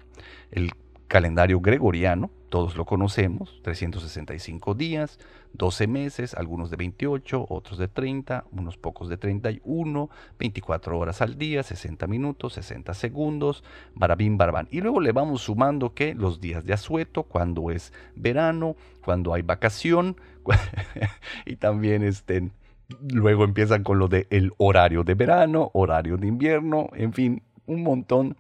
El 0.51 0.73
calendario 1.07 1.61
gregoriano 1.61 2.33
todos 2.53 2.77
lo 2.77 2.85
conocemos, 2.85 3.59
365 3.63 4.75
días, 4.75 5.19
12 5.55 5.87
meses, 5.87 6.35
algunos 6.35 6.69
de 6.69 6.77
28, 6.77 7.47
otros 7.49 7.79
de 7.79 7.89
30, 7.89 8.45
unos 8.53 8.77
pocos 8.77 9.09
de 9.09 9.17
31, 9.17 10.11
24 10.39 10.99
horas 10.99 11.23
al 11.23 11.39
día, 11.39 11.63
60 11.63 12.07
minutos, 12.09 12.53
60 12.53 12.93
segundos, 12.93 13.65
barabín, 13.95 14.37
barabán. 14.37 14.69
Y 14.71 14.83
luego 14.83 15.01
le 15.01 15.13
vamos 15.13 15.41
sumando 15.41 15.95
que 15.95 16.15
los 16.15 16.43
días 16.43 16.67
de 16.67 16.75
asueto, 16.75 17.23
cuando 17.23 17.71
es 17.71 17.91
verano, 18.17 18.77
cuando 19.03 19.33
hay 19.33 19.41
vacación, 19.41 20.17
y 21.47 21.57
también 21.57 22.03
estén, 22.03 22.53
luego 23.01 23.45
empiezan 23.45 23.83
con 23.83 23.99
lo 23.99 24.09
del 24.09 24.27
el 24.29 24.53
horario 24.59 25.05
de 25.05 25.15
verano, 25.15 25.71
horario 25.73 26.19
de 26.19 26.27
invierno, 26.27 26.91
en 26.93 27.15
fin, 27.15 27.43
un 27.65 27.83
montón 27.83 28.29
de 28.29 28.37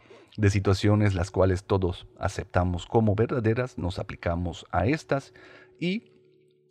situaciones 0.50 1.14
las 1.14 1.30
cuales 1.30 1.64
todos 1.64 2.06
aceptamos 2.18 2.86
como 2.86 3.14
verdaderas, 3.14 3.78
nos 3.78 3.98
aplicamos 3.98 4.66
a 4.70 4.86
estas 4.86 5.34
y 5.78 6.12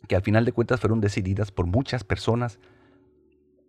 que 0.08 0.16
al 0.16 0.22
final 0.22 0.44
de 0.44 0.52
cuentas 0.52 0.80
fueron 0.80 1.00
decididas 1.00 1.52
por 1.52 1.66
muchas 1.66 2.04
personas 2.04 2.58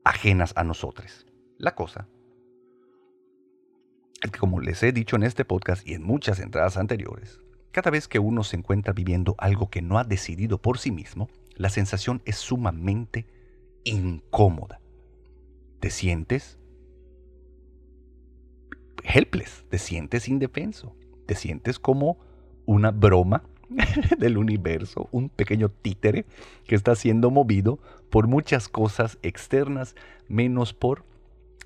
ajenas 0.03 0.53
a 0.55 0.63
nosotros. 0.63 1.25
La 1.57 1.75
cosa 1.75 2.07
es 4.21 4.31
que 4.31 4.39
como 4.39 4.59
les 4.59 4.81
he 4.83 4.91
dicho 4.91 5.15
en 5.15 5.23
este 5.23 5.45
podcast 5.45 5.85
y 5.87 5.93
en 5.93 6.03
muchas 6.03 6.39
entradas 6.39 6.77
anteriores, 6.77 7.39
cada 7.71 7.91
vez 7.91 8.07
que 8.07 8.19
uno 8.19 8.43
se 8.43 8.55
encuentra 8.55 8.93
viviendo 8.93 9.35
algo 9.37 9.69
que 9.69 9.81
no 9.81 9.99
ha 9.99 10.03
decidido 10.03 10.61
por 10.61 10.77
sí 10.77 10.91
mismo, 10.91 11.29
la 11.55 11.69
sensación 11.69 12.21
es 12.25 12.37
sumamente 12.37 13.27
incómoda. 13.83 14.79
Te 15.79 15.89
sientes 15.89 16.57
helpless, 19.03 19.65
te 19.69 19.77
sientes 19.77 20.27
indefenso, 20.27 20.95
te 21.25 21.35
sientes 21.35 21.79
como 21.79 22.17
una 22.65 22.91
broma 22.91 23.43
del 24.17 24.37
universo, 24.37 25.09
un 25.11 25.29
pequeño 25.29 25.69
títere 25.69 26.25
que 26.65 26.75
está 26.75 26.95
siendo 26.95 27.31
movido 27.31 27.79
por 28.09 28.27
muchas 28.27 28.69
cosas 28.69 29.17
externas 29.23 29.95
menos 30.27 30.73
por 30.73 31.05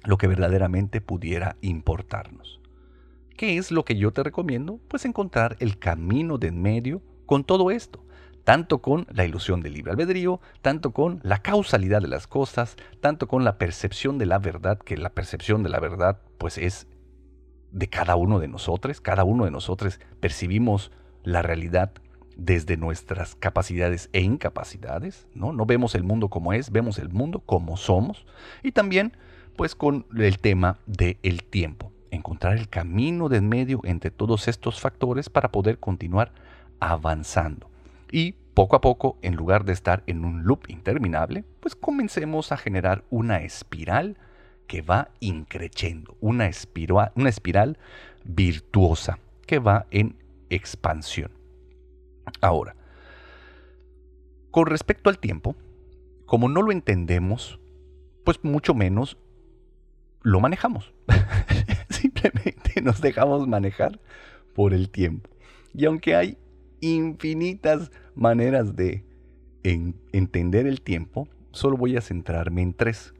lo 0.03 0.17
que 0.17 0.27
verdaderamente 0.27 1.01
pudiera 1.01 1.57
importarnos. 1.61 2.61
¿Qué 3.35 3.57
es 3.57 3.71
lo 3.71 3.85
que 3.85 3.95
yo 3.95 4.11
te 4.11 4.23
recomiendo? 4.23 4.79
Pues 4.87 5.05
encontrar 5.05 5.57
el 5.59 5.77
camino 5.77 6.37
de 6.37 6.47
en 6.47 6.61
medio 6.61 7.01
con 7.25 7.43
todo 7.43 7.69
esto, 7.69 8.03
tanto 8.43 8.81
con 8.81 9.05
la 9.11 9.25
ilusión 9.25 9.61
del 9.61 9.73
libre 9.73 9.91
albedrío, 9.91 10.39
tanto 10.61 10.91
con 10.91 11.19
la 11.23 11.41
causalidad 11.41 12.01
de 12.01 12.07
las 12.07 12.25
cosas, 12.25 12.77
tanto 13.01 13.27
con 13.27 13.43
la 13.43 13.57
percepción 13.57 14.17
de 14.17 14.25
la 14.25 14.39
verdad, 14.39 14.79
que 14.79 14.97
la 14.97 15.09
percepción 15.09 15.63
de 15.63 15.69
la 15.69 15.79
verdad 15.79 16.21
pues 16.37 16.57
es 16.57 16.87
de 17.71 17.87
cada 17.87 18.15
uno 18.15 18.39
de 18.39 18.47
nosotros. 18.47 19.01
Cada 19.01 19.23
uno 19.23 19.45
de 19.45 19.51
nosotros 19.51 19.99
percibimos 20.19 20.91
la 21.23 21.41
realidad 21.41 21.91
desde 22.37 22.77
nuestras 22.77 23.35
capacidades 23.35 24.09
e 24.13 24.21
incapacidades, 24.21 25.27
¿no? 25.33 25.51
No 25.51 25.65
vemos 25.65 25.95
el 25.95 26.03
mundo 26.03 26.29
como 26.29 26.53
es, 26.53 26.71
vemos 26.71 26.99
el 26.99 27.09
mundo 27.09 27.39
como 27.39 27.77
somos. 27.77 28.25
Y 28.63 28.71
también, 28.71 29.13
pues, 29.55 29.75
con 29.75 30.05
el 30.15 30.37
tema 30.39 30.79
del 30.85 31.43
tiempo. 31.43 31.91
Encontrar 32.11 32.55
el 32.57 32.69
camino 32.69 33.27
de 33.27 33.37
en 33.37 33.49
medio 33.49 33.81
entre 33.83 34.11
todos 34.11 34.47
estos 34.47 34.79
factores 34.79 35.29
para 35.29 35.51
poder 35.51 35.79
continuar 35.79 36.31
avanzando. 36.79 37.69
Y 38.11 38.35
poco 38.53 38.75
a 38.75 38.81
poco, 38.81 39.17
en 39.21 39.35
lugar 39.35 39.65
de 39.65 39.73
estar 39.73 40.03
en 40.07 40.23
un 40.23 40.43
loop 40.43 40.69
interminable, 40.69 41.43
pues 41.59 41.75
comencemos 41.75 42.51
a 42.51 42.57
generar 42.57 43.03
una 43.09 43.41
espiral 43.41 44.17
que 44.67 44.81
va 44.81 45.09
increciendo, 45.19 46.17
una 46.19 46.47
espiral, 46.47 47.11
una 47.15 47.29
espiral 47.29 47.77
virtuosa 48.23 49.19
que 49.45 49.59
va 49.59 49.87
en 49.91 50.15
expansión. 50.49 51.31
Ahora, 52.41 52.75
con 54.51 54.67
respecto 54.67 55.09
al 55.09 55.19
tiempo, 55.19 55.55
como 56.25 56.49
no 56.49 56.61
lo 56.61 56.71
entendemos, 56.71 57.59
pues 58.25 58.43
mucho 58.43 58.73
menos 58.73 59.17
lo 60.21 60.39
manejamos. 60.41 60.93
Simplemente 61.89 62.81
nos 62.81 62.99
dejamos 62.99 63.47
manejar 63.47 63.99
por 64.53 64.73
el 64.73 64.89
tiempo. 64.89 65.29
Y 65.73 65.85
aunque 65.85 66.15
hay 66.15 66.37
infinitas 66.81 67.91
maneras 68.15 68.75
de 68.75 69.05
entender 69.63 70.67
el 70.67 70.81
tiempo, 70.81 71.27
solo 71.51 71.77
voy 71.77 71.97
a 71.97 72.01
centrarme 72.01 72.61
en 72.61 72.73
tres 72.73 73.13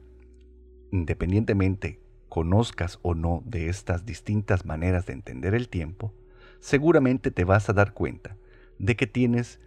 independientemente 0.90 2.00
conozcas 2.28 2.98
o 3.02 3.14
no 3.14 3.42
de 3.44 3.68
estas 3.68 4.04
distintas 4.04 4.64
maneras 4.64 5.06
de 5.06 5.14
entender 5.14 5.54
el 5.54 5.68
tiempo, 5.68 6.14
seguramente 6.60 7.30
te 7.30 7.44
vas 7.44 7.68
a 7.68 7.72
dar 7.72 7.94
cuenta 7.94 8.36
de 8.78 8.96
que 8.96 9.06
tienes 9.06 9.60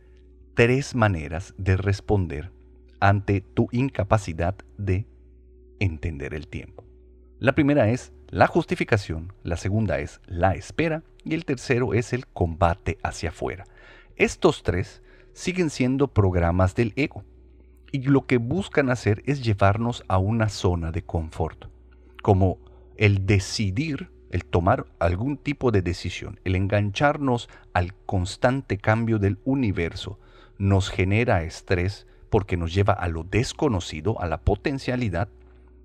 tres 0.53 0.95
maneras 0.95 1.53
de 1.57 1.77
responder 1.77 2.51
ante 2.99 3.41
tu 3.41 3.67
incapacidad 3.71 4.55
de 4.77 5.07
entender 5.79 6.33
el 6.33 6.47
tiempo. 6.47 6.85
La 7.39 7.53
primera 7.53 7.89
es 7.89 8.13
la 8.29 8.47
justificación, 8.47 9.33
la 9.43 9.57
segunda 9.57 9.99
es 9.99 10.21
la 10.27 10.53
espera 10.53 11.03
y 11.23 11.33
el 11.33 11.45
tercero 11.45 11.93
es 11.93 12.13
el 12.13 12.27
combate 12.27 12.99
hacia 13.03 13.29
afuera. 13.29 13.65
Estos 14.15 14.63
tres 14.63 15.01
siguen 15.33 15.69
siendo 15.69 16.07
programas 16.07 16.75
del 16.75 16.93
ego 16.95 17.23
y 17.91 18.03
lo 18.03 18.25
que 18.25 18.37
buscan 18.37 18.89
hacer 18.89 19.21
es 19.25 19.43
llevarnos 19.43 20.03
a 20.07 20.17
una 20.17 20.49
zona 20.49 20.91
de 20.91 21.03
confort, 21.03 21.65
como 22.21 22.57
el 22.97 23.25
decidir, 23.25 24.09
el 24.29 24.45
tomar 24.45 24.85
algún 24.99 25.37
tipo 25.37 25.71
de 25.71 25.81
decisión, 25.81 26.39
el 26.45 26.55
engancharnos 26.55 27.49
al 27.73 27.93
constante 28.05 28.77
cambio 28.77 29.19
del 29.19 29.39
universo, 29.43 30.19
nos 30.57 30.89
genera 30.89 31.43
estrés 31.43 32.07
porque 32.29 32.55
nos 32.55 32.73
lleva 32.73 32.93
a 32.93 33.09
lo 33.09 33.23
desconocido, 33.23 34.21
a 34.21 34.27
la 34.27 34.41
potencialidad, 34.41 35.27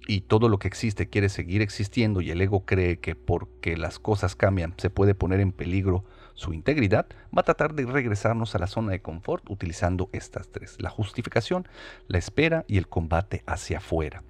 y 0.06 0.20
todo 0.22 0.48
lo 0.48 0.58
que 0.58 0.68
existe 0.68 1.08
quiere 1.08 1.28
seguir 1.28 1.62
existiendo 1.62 2.20
y 2.20 2.30
el 2.30 2.40
ego 2.40 2.64
cree 2.64 2.98
que 2.98 3.14
porque 3.14 3.76
las 3.76 3.98
cosas 3.98 4.36
cambian 4.36 4.74
se 4.76 4.90
puede 4.90 5.14
poner 5.14 5.40
en 5.40 5.52
peligro 5.52 6.04
su 6.36 6.52
integridad, 6.52 7.06
va 7.36 7.40
a 7.40 7.44
tratar 7.44 7.74
de 7.74 7.86
regresarnos 7.86 8.54
a 8.54 8.58
la 8.58 8.66
zona 8.68 8.92
de 8.92 9.02
confort 9.02 9.50
utilizando 9.50 10.08
estas 10.12 10.50
tres, 10.52 10.76
la 10.78 10.90
justificación, 10.90 11.66
la 12.06 12.18
espera 12.18 12.64
y 12.68 12.76
el 12.76 12.88
combate 12.88 13.42
hacia 13.46 13.78
afuera. 13.78 14.22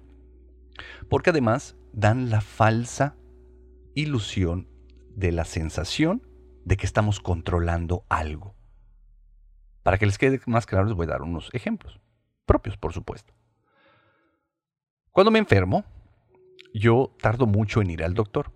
Porque 1.09 1.29
además 1.29 1.75
dan 1.93 2.29
la 2.29 2.41
falsa 2.41 3.15
ilusión 3.93 4.67
de 5.15 5.31
la 5.31 5.45
sensación 5.45 6.25
de 6.63 6.77
que 6.77 6.85
estamos 6.85 7.19
controlando 7.19 8.05
algo. 8.09 8.55
Para 9.83 9.97
que 9.97 10.05
les 10.05 10.17
quede 10.17 10.39
más 10.47 10.65
claro 10.65 10.85
les 10.85 10.95
voy 10.95 11.05
a 11.05 11.09
dar 11.09 11.21
unos 11.21 11.49
ejemplos, 11.53 11.99
propios 12.45 12.77
por 12.77 12.93
supuesto. 12.93 13.33
Cuando 15.11 15.31
me 15.31 15.39
enfermo, 15.39 15.83
yo 16.73 17.15
tardo 17.19 17.47
mucho 17.47 17.81
en 17.81 17.89
ir 17.89 18.03
al 18.03 18.13
doctor. 18.13 18.53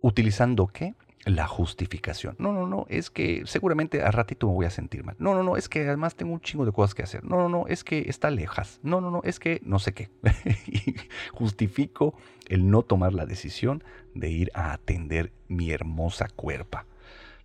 ¿Utilizando 0.00 0.66
qué? 0.68 0.94
La 1.26 1.46
justificación. 1.46 2.34
No, 2.38 2.52
no, 2.52 2.66
no, 2.66 2.86
es 2.88 3.10
que 3.10 3.42
seguramente 3.44 4.02
a 4.02 4.10
ratito 4.10 4.46
me 4.46 4.54
voy 4.54 4.66
a 4.66 4.70
sentir 4.70 5.04
mal. 5.04 5.16
No, 5.18 5.34
no, 5.34 5.42
no, 5.42 5.56
es 5.56 5.68
que 5.68 5.86
además 5.86 6.14
tengo 6.14 6.32
un 6.32 6.40
chingo 6.40 6.64
de 6.64 6.72
cosas 6.72 6.94
que 6.94 7.02
hacer. 7.02 7.24
No, 7.24 7.36
no, 7.36 7.48
no, 7.48 7.66
es 7.66 7.84
que 7.84 8.08
está 8.08 8.30
lejas. 8.30 8.80
No, 8.82 9.00
no, 9.00 9.10
no, 9.10 9.20
es 9.24 9.38
que 9.38 9.60
no 9.64 9.78
sé 9.78 9.92
qué. 9.92 10.10
justifico 11.32 12.14
el 12.48 12.70
no 12.70 12.82
tomar 12.82 13.12
la 13.12 13.26
decisión 13.26 13.84
de 14.14 14.30
ir 14.30 14.50
a 14.54 14.72
atender 14.72 15.32
mi 15.48 15.70
hermosa 15.70 16.28
cuerpa. 16.28 16.86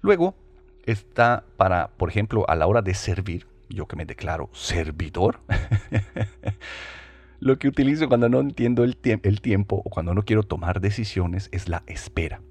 Luego 0.02 0.36
está 0.86 1.44
para, 1.58 1.90
por 1.90 2.10
ejemplo, 2.10 2.46
a 2.50 2.56
la 2.56 2.68
hora 2.68 2.82
de 2.82 2.94
servir, 2.94 3.48
yo 3.70 3.88
que 3.88 3.96
me 3.96 4.06
declaro 4.06 4.50
servidor, 4.54 5.42
lo 7.40 7.60
que 7.60 7.68
utilizo 7.68 8.08
cuando 8.08 8.30
no 8.30 8.40
entiendo 8.40 8.84
el, 8.84 8.98
el 9.04 9.42
tiempo 9.42 9.82
o 9.84 9.90
cuando 9.90 10.14
no 10.14 10.24
quiero 10.24 10.44
tomar 10.44 10.80
decisiones 10.80 11.50
es 11.52 11.68
la 11.68 11.84
espera. 11.88 12.42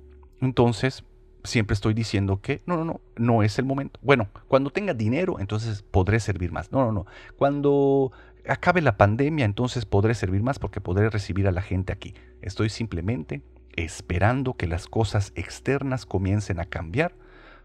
Entonces, 0.41 1.05
siempre 1.45 1.75
estoy 1.75 1.95
diciendo 1.95 2.41
que 2.41 2.63
no, 2.67 2.77
no, 2.77 2.85
no, 2.85 3.01
no 3.17 3.43
es 3.43 3.59
el 3.59 3.65
momento. 3.65 4.01
Bueno, 4.03 4.29
cuando 4.49 4.71
tenga 4.71 4.95
dinero, 4.95 5.39
entonces 5.39 5.83
podré 5.83 6.19
servir 6.19 6.51
más. 6.51 6.73
No, 6.73 6.85
no, 6.85 6.93
no. 6.93 7.07
Cuando 7.37 8.13
acabe 8.49 8.81
la 8.81 8.97
pandemia, 8.97 9.45
entonces 9.45 9.87
podré 9.87 10.15
servir 10.15 10.43
más 10.43 10.59
porque 10.59 10.81
podré 10.81 11.11
recibir 11.11 11.47
a 11.47 11.53
la 11.53 11.63
gente 11.63 11.93
aquí. 11.93 12.15
Estoy 12.43 12.71
simplemente 12.71 13.43
esperando 13.77 14.55
que 14.55 14.67
las 14.67 14.87
cosas 14.87 15.33
externas 15.35 16.07
comiencen 16.07 16.61
a 16.61 16.65
cambiar 16.65 17.15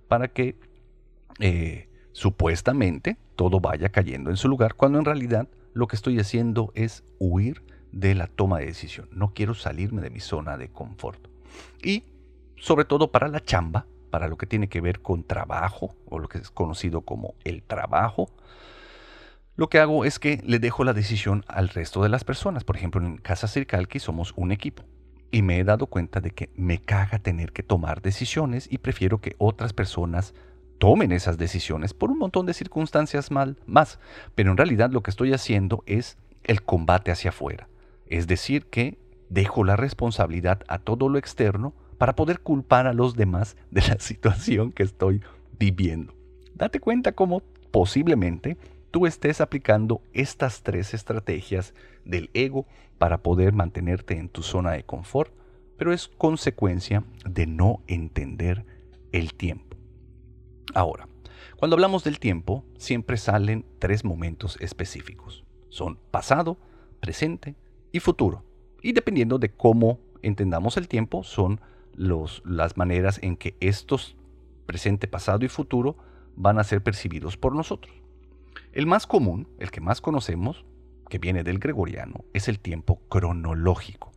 para 0.07 0.27
que 0.27 0.55
eh, 1.39 1.87
supuestamente 2.11 3.17
todo 3.35 3.59
vaya 3.59 3.89
cayendo 3.89 4.29
en 4.29 4.37
su 4.37 4.49
lugar, 4.49 4.75
cuando 4.75 4.99
en 4.99 5.05
realidad 5.05 5.47
lo 5.73 5.87
que 5.87 5.95
estoy 5.95 6.19
haciendo 6.19 6.71
es 6.75 7.03
huir 7.19 7.63
de 7.91 8.15
la 8.15 8.27
toma 8.27 8.59
de 8.59 8.65
decisión. 8.65 9.07
No 9.11 9.33
quiero 9.33 9.53
salirme 9.53 10.01
de 10.01 10.09
mi 10.09 10.19
zona 10.19 10.57
de 10.57 10.69
confort. 10.69 11.27
Y 11.81 12.03
sobre 12.59 12.85
todo 12.85 13.11
para 13.11 13.27
la 13.27 13.39
chamba, 13.39 13.85
para 14.09 14.27
lo 14.27 14.37
que 14.37 14.45
tiene 14.45 14.69
que 14.69 14.81
ver 14.81 15.01
con 15.01 15.23
trabajo, 15.23 15.95
o 16.07 16.19
lo 16.19 16.27
que 16.27 16.39
es 16.39 16.51
conocido 16.51 17.01
como 17.01 17.35
el 17.43 17.63
trabajo, 17.63 18.29
lo 19.55 19.67
que 19.67 19.79
hago 19.79 20.05
es 20.05 20.19
que 20.19 20.41
le 20.45 20.59
dejo 20.59 20.85
la 20.85 20.93
decisión 20.93 21.43
al 21.47 21.67
resto 21.67 22.01
de 22.01 22.07
las 22.07 22.23
personas. 22.23 22.63
Por 22.63 22.77
ejemplo, 22.77 23.05
en 23.05 23.17
Casa 23.17 23.47
Circalqui 23.47 23.99
somos 23.99 24.33
un 24.37 24.53
equipo. 24.53 24.83
Y 25.31 25.41
me 25.41 25.59
he 25.59 25.63
dado 25.65 25.87
cuenta 25.87 26.21
de 26.21 26.31
que 26.31 26.49
me 26.55 26.79
caga 26.79 27.19
tener 27.19 27.51
que 27.51 27.61
tomar 27.61 28.01
decisiones 28.01 28.67
y 28.71 28.77
prefiero 28.77 29.19
que 29.19 29.35
otras 29.37 29.73
personas 29.73 30.33
tomen 30.77 31.11
esas 31.11 31.37
decisiones 31.37 31.93
por 31.93 32.09
un 32.09 32.19
montón 32.19 32.45
de 32.45 32.53
circunstancias 32.53 33.31
mal, 33.31 33.57
más. 33.65 33.99
Pero 34.33 34.51
en 34.51 34.57
realidad 34.57 34.91
lo 34.91 35.03
que 35.03 35.11
estoy 35.11 35.33
haciendo 35.33 35.83
es 35.85 36.17
el 36.45 36.63
combate 36.63 37.11
hacia 37.11 37.31
afuera. 37.31 37.67
Es 38.07 38.27
decir, 38.27 38.67
que 38.67 38.97
dejo 39.29 39.65
la 39.65 39.75
responsabilidad 39.75 40.63
a 40.69 40.79
todo 40.79 41.09
lo 41.09 41.19
externo 41.19 41.73
para 41.99 42.15
poder 42.15 42.39
culpar 42.39 42.87
a 42.87 42.93
los 42.93 43.15
demás 43.15 43.55
de 43.69 43.81
la 43.81 43.99
situación 43.99 44.71
que 44.71 44.81
estoy 44.81 45.21
viviendo. 45.59 46.15
Date 46.55 46.79
cuenta 46.79 47.11
cómo 47.11 47.43
posiblemente 47.69 48.57
tú 48.89 49.05
estés 49.05 49.41
aplicando 49.41 50.01
estas 50.13 50.63
tres 50.63 50.95
estrategias 50.95 51.75
del 52.05 52.31
ego 52.33 52.65
para 52.97 53.21
poder 53.21 53.53
mantenerte 53.53 54.17
en 54.17 54.29
tu 54.29 54.41
zona 54.41 54.71
de 54.71 54.83
confort, 54.83 55.31
pero 55.77 55.93
es 55.93 56.07
consecuencia 56.07 57.03
de 57.29 57.45
no 57.45 57.83
entender 57.87 58.65
el 59.11 59.33
tiempo. 59.33 59.77
Ahora, 60.73 61.07
cuando 61.57 61.75
hablamos 61.75 62.05
del 62.05 62.19
tiempo, 62.19 62.63
siempre 62.77 63.17
salen 63.17 63.65
tres 63.79 64.05
momentos 64.05 64.57
específicos. 64.61 65.43
Son 65.67 65.99
pasado, 66.11 66.57
presente 67.01 67.55
y 67.91 67.99
futuro. 67.99 68.45
Y 68.81 68.93
dependiendo 68.93 69.37
de 69.37 69.51
cómo 69.51 69.99
entendamos 70.21 70.77
el 70.77 70.87
tiempo, 70.87 71.23
son 71.23 71.59
las 71.99 72.77
maneras 72.77 73.19
en 73.21 73.35
que 73.35 73.57
estos 73.59 74.15
presente, 74.65 75.07
pasado 75.07 75.43
y 75.45 75.49
futuro 75.49 75.97
van 76.35 76.59
a 76.59 76.63
ser 76.63 76.83
percibidos 76.83 77.37
por 77.37 77.55
nosotros. 77.55 77.91
El 78.71 78.85
más 78.85 79.07
común, 79.07 79.47
el 79.57 79.71
que 79.71 79.81
más 79.81 79.99
conocemos, 79.99 80.63
que 81.09 81.17
viene 81.17 81.43
del 81.43 81.57
gregoriano, 81.57 82.23
es 82.33 82.47
el 82.47 82.59
tiempo 82.59 83.01
cronológico. 83.09 84.11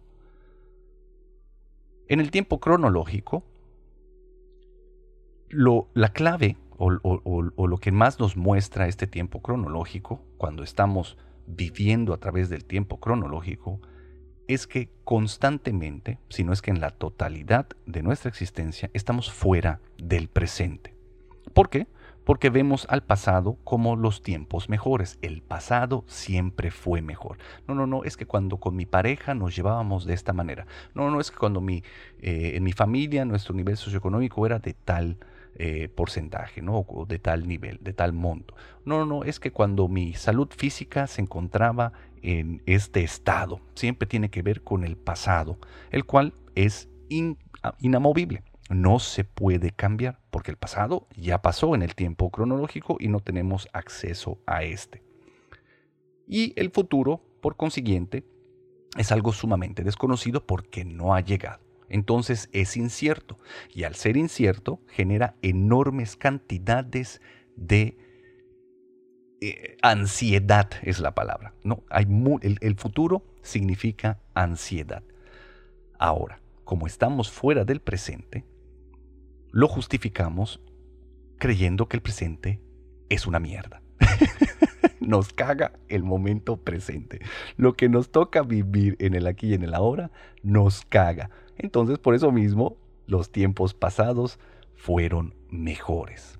En 2.06 2.20
el 2.20 2.30
tiempo 2.30 2.60
cronológico, 2.60 3.44
lo, 5.48 5.88
la 5.94 6.12
clave 6.12 6.58
o, 6.76 6.90
lo 7.66 7.78
que 7.78 7.92
más 7.92 8.20
nos 8.20 8.36
muestra 8.36 8.88
este 8.88 9.06
tiempo 9.06 9.40
cronológico, 9.40 10.20
cuando 10.36 10.62
estamos 10.62 11.16
viviendo 11.46 12.12
a 12.12 12.18
través 12.18 12.50
del 12.50 12.66
tiempo 12.66 13.00
cronológico, 13.00 13.80
es 14.54 14.66
que 14.66 14.90
constantemente, 15.04 16.18
si 16.28 16.44
no 16.44 16.52
es 16.52 16.62
que 16.62 16.70
en 16.70 16.80
la 16.80 16.90
totalidad 16.90 17.66
de 17.86 18.02
nuestra 18.02 18.28
existencia, 18.28 18.90
estamos 18.92 19.32
fuera 19.32 19.80
del 19.98 20.28
presente. 20.28 20.94
¿Por 21.52 21.68
qué? 21.68 21.86
porque 22.24 22.50
vemos 22.50 22.86
al 22.88 23.02
pasado 23.02 23.58
como 23.64 23.96
los 23.96 24.22
tiempos 24.22 24.68
mejores. 24.68 25.18
El 25.22 25.42
pasado 25.42 26.04
siempre 26.06 26.70
fue 26.70 27.02
mejor. 27.02 27.38
No, 27.66 27.74
no, 27.74 27.86
no, 27.86 28.04
es 28.04 28.16
que 28.16 28.26
cuando 28.26 28.58
con 28.58 28.76
mi 28.76 28.86
pareja 28.86 29.34
nos 29.34 29.56
llevábamos 29.56 30.04
de 30.04 30.14
esta 30.14 30.32
manera. 30.32 30.66
No, 30.94 31.10
no, 31.10 31.20
es 31.20 31.30
que 31.30 31.36
cuando 31.36 31.60
mi, 31.60 31.82
eh, 32.20 32.52
en 32.54 32.62
mi 32.62 32.72
familia 32.72 33.24
nuestro 33.24 33.54
nivel 33.54 33.76
socioeconómico 33.76 34.46
era 34.46 34.58
de 34.58 34.74
tal 34.74 35.18
eh, 35.56 35.88
porcentaje, 35.94 36.62
¿no? 36.62 36.78
O 36.88 37.06
de 37.06 37.18
tal 37.18 37.46
nivel, 37.46 37.78
de 37.82 37.92
tal 37.92 38.12
monto. 38.12 38.54
No, 38.84 38.98
no, 38.98 39.06
no, 39.06 39.24
es 39.24 39.40
que 39.40 39.50
cuando 39.50 39.88
mi 39.88 40.14
salud 40.14 40.48
física 40.56 41.06
se 41.06 41.20
encontraba 41.20 41.92
en 42.22 42.62
este 42.66 43.02
estado, 43.02 43.60
siempre 43.74 44.06
tiene 44.06 44.30
que 44.30 44.42
ver 44.42 44.62
con 44.62 44.84
el 44.84 44.96
pasado, 44.96 45.58
el 45.90 46.04
cual 46.04 46.34
es 46.54 46.88
inamovible 47.78 48.42
no 48.72 48.98
se 48.98 49.24
puede 49.24 49.70
cambiar, 49.70 50.20
porque 50.30 50.50
el 50.50 50.56
pasado 50.56 51.06
ya 51.16 51.42
pasó 51.42 51.74
en 51.74 51.82
el 51.82 51.94
tiempo 51.94 52.30
cronológico 52.30 52.96
y 52.98 53.08
no 53.08 53.20
tenemos 53.20 53.68
acceso 53.72 54.38
a 54.46 54.62
este. 54.62 55.02
Y 56.26 56.52
el 56.56 56.70
futuro, 56.70 57.22
por 57.40 57.56
consiguiente, 57.56 58.24
es 58.96 59.12
algo 59.12 59.32
sumamente 59.32 59.84
desconocido 59.84 60.46
porque 60.46 60.84
no 60.84 61.14
ha 61.14 61.20
llegado. 61.20 61.62
Entonces 61.88 62.48
es 62.52 62.76
incierto 62.76 63.38
y 63.74 63.84
al 63.84 63.94
ser 63.94 64.16
incierto 64.16 64.80
genera 64.88 65.34
enormes 65.42 66.16
cantidades 66.16 67.20
de 67.56 67.98
eh, 69.44 69.76
ansiedad, 69.82 70.70
es 70.82 71.00
la 71.00 71.14
palabra. 71.14 71.52
No, 71.64 71.82
hay 71.90 72.06
el 72.42 72.76
futuro 72.76 73.24
significa 73.42 74.20
ansiedad. 74.34 75.02
Ahora, 75.98 76.40
como 76.64 76.86
estamos 76.86 77.30
fuera 77.30 77.64
del 77.64 77.80
presente, 77.80 78.44
lo 79.50 79.66
justificamos 79.66 80.60
creyendo 81.38 81.88
que 81.88 81.96
el 81.96 82.02
presente 82.02 82.60
es 83.08 83.26
una 83.26 83.40
mierda. 83.40 83.82
nos 85.00 85.32
caga 85.32 85.72
el 85.88 86.04
momento 86.04 86.58
presente. 86.58 87.20
Lo 87.56 87.74
que 87.74 87.88
nos 87.88 88.12
toca 88.12 88.42
vivir 88.42 88.96
en 89.00 89.14
el 89.14 89.26
aquí 89.26 89.48
y 89.48 89.54
en 89.54 89.64
el 89.64 89.74
ahora 89.74 90.12
nos 90.44 90.84
caga. 90.84 91.30
Entonces, 91.58 91.98
por 91.98 92.14
eso 92.14 92.30
mismo, 92.30 92.76
los 93.06 93.32
tiempos 93.32 93.74
pasados 93.74 94.38
fueron 94.76 95.34
mejores. 95.50 96.38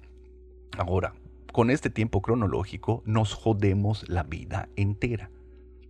Ahora, 0.79 1.15
con 1.53 1.71
este 1.71 1.91
tiempo 1.91 2.23
cronológico 2.23 3.03
nos 3.05 3.35
jodemos 3.35 4.09
la 4.09 4.23
vida 4.23 4.69
entera. 4.77 5.31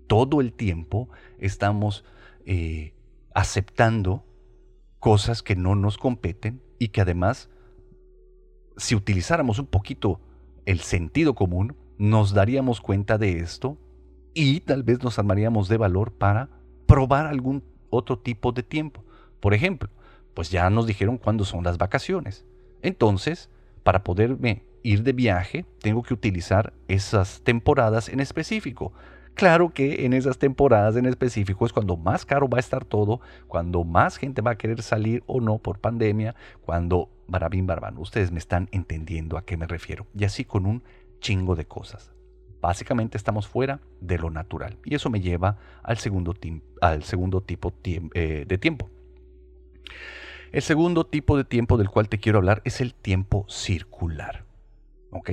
Todo 0.06 0.40
el 0.40 0.52
tiempo 0.52 1.08
estamos 1.38 2.04
eh, 2.44 2.94
aceptando 3.34 4.24
cosas 4.98 5.42
que 5.42 5.56
no 5.56 5.74
nos 5.74 5.96
competen 5.98 6.62
y 6.78 6.88
que 6.88 7.00
además, 7.00 7.48
si 8.76 8.94
utilizáramos 8.94 9.58
un 9.58 9.66
poquito 9.66 10.20
el 10.66 10.80
sentido 10.80 11.34
común, 11.34 11.76
nos 11.98 12.34
daríamos 12.34 12.80
cuenta 12.80 13.16
de 13.16 13.38
esto 13.38 13.78
y 14.34 14.60
tal 14.60 14.82
vez 14.82 15.02
nos 15.02 15.18
armaríamos 15.18 15.68
de 15.68 15.76
valor 15.76 16.12
para 16.12 16.50
probar 16.86 17.26
algún 17.26 17.64
otro 17.90 18.18
tipo 18.18 18.52
de 18.52 18.62
tiempo. 18.62 19.04
Por 19.40 19.54
ejemplo, 19.54 19.90
pues 20.34 20.50
ya 20.50 20.68
nos 20.70 20.86
dijeron 20.86 21.18
cuándo 21.18 21.44
son 21.44 21.64
las 21.64 21.78
vacaciones. 21.78 22.44
Entonces, 22.82 23.50
para 23.82 24.02
poderme 24.02 24.64
ir 24.82 25.02
de 25.02 25.12
viaje, 25.12 25.64
tengo 25.80 26.02
que 26.02 26.14
utilizar 26.14 26.72
esas 26.88 27.42
temporadas 27.42 28.08
en 28.08 28.20
específico. 28.20 28.92
Claro 29.34 29.70
que 29.70 30.04
en 30.04 30.12
esas 30.12 30.38
temporadas 30.38 30.96
en 30.96 31.06
específico 31.06 31.64
es 31.64 31.72
cuando 31.72 31.96
más 31.96 32.26
caro 32.26 32.48
va 32.48 32.58
a 32.58 32.60
estar 32.60 32.84
todo, 32.84 33.20
cuando 33.48 33.82
más 33.82 34.18
gente 34.18 34.42
va 34.42 34.52
a 34.52 34.58
querer 34.58 34.82
salir 34.82 35.22
o 35.26 35.40
no 35.40 35.58
por 35.58 35.78
pandemia, 35.78 36.34
cuando 36.60 37.08
barabín 37.26 37.66
barbán. 37.66 37.96
Ustedes 37.96 38.30
me 38.30 38.38
están 38.38 38.68
entendiendo 38.72 39.38
a 39.38 39.44
qué 39.44 39.56
me 39.56 39.66
refiero. 39.66 40.06
Y 40.14 40.24
así 40.24 40.44
con 40.44 40.66
un 40.66 40.82
chingo 41.20 41.56
de 41.56 41.64
cosas. 41.64 42.12
Básicamente 42.60 43.16
estamos 43.16 43.48
fuera 43.48 43.80
de 44.00 44.18
lo 44.18 44.30
natural. 44.30 44.78
Y 44.84 44.94
eso 44.94 45.10
me 45.10 45.20
lleva 45.20 45.56
al 45.82 45.96
segundo, 45.96 46.34
al 46.80 47.02
segundo 47.02 47.40
tipo 47.40 47.72
eh, 47.84 48.44
de 48.46 48.58
tiempo. 48.58 48.90
El 50.52 50.62
segundo 50.62 51.06
tipo 51.06 51.38
de 51.38 51.44
tiempo 51.44 51.78
del 51.78 51.88
cual 51.88 52.10
te 52.10 52.18
quiero 52.18 52.38
hablar 52.38 52.60
es 52.64 52.82
el 52.82 52.92
tiempo 52.94 53.46
circular. 53.48 54.44
¿Ok? 55.12 55.30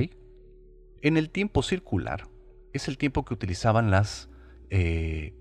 En 1.01 1.17
el 1.17 1.29
tiempo 1.29 1.63
circular 1.63 2.27
es 2.73 2.87
el 2.87 2.97
tiempo 2.97 3.25
que 3.25 3.33
utilizaban 3.33 3.89
las, 3.89 4.29
eh, 4.69 5.33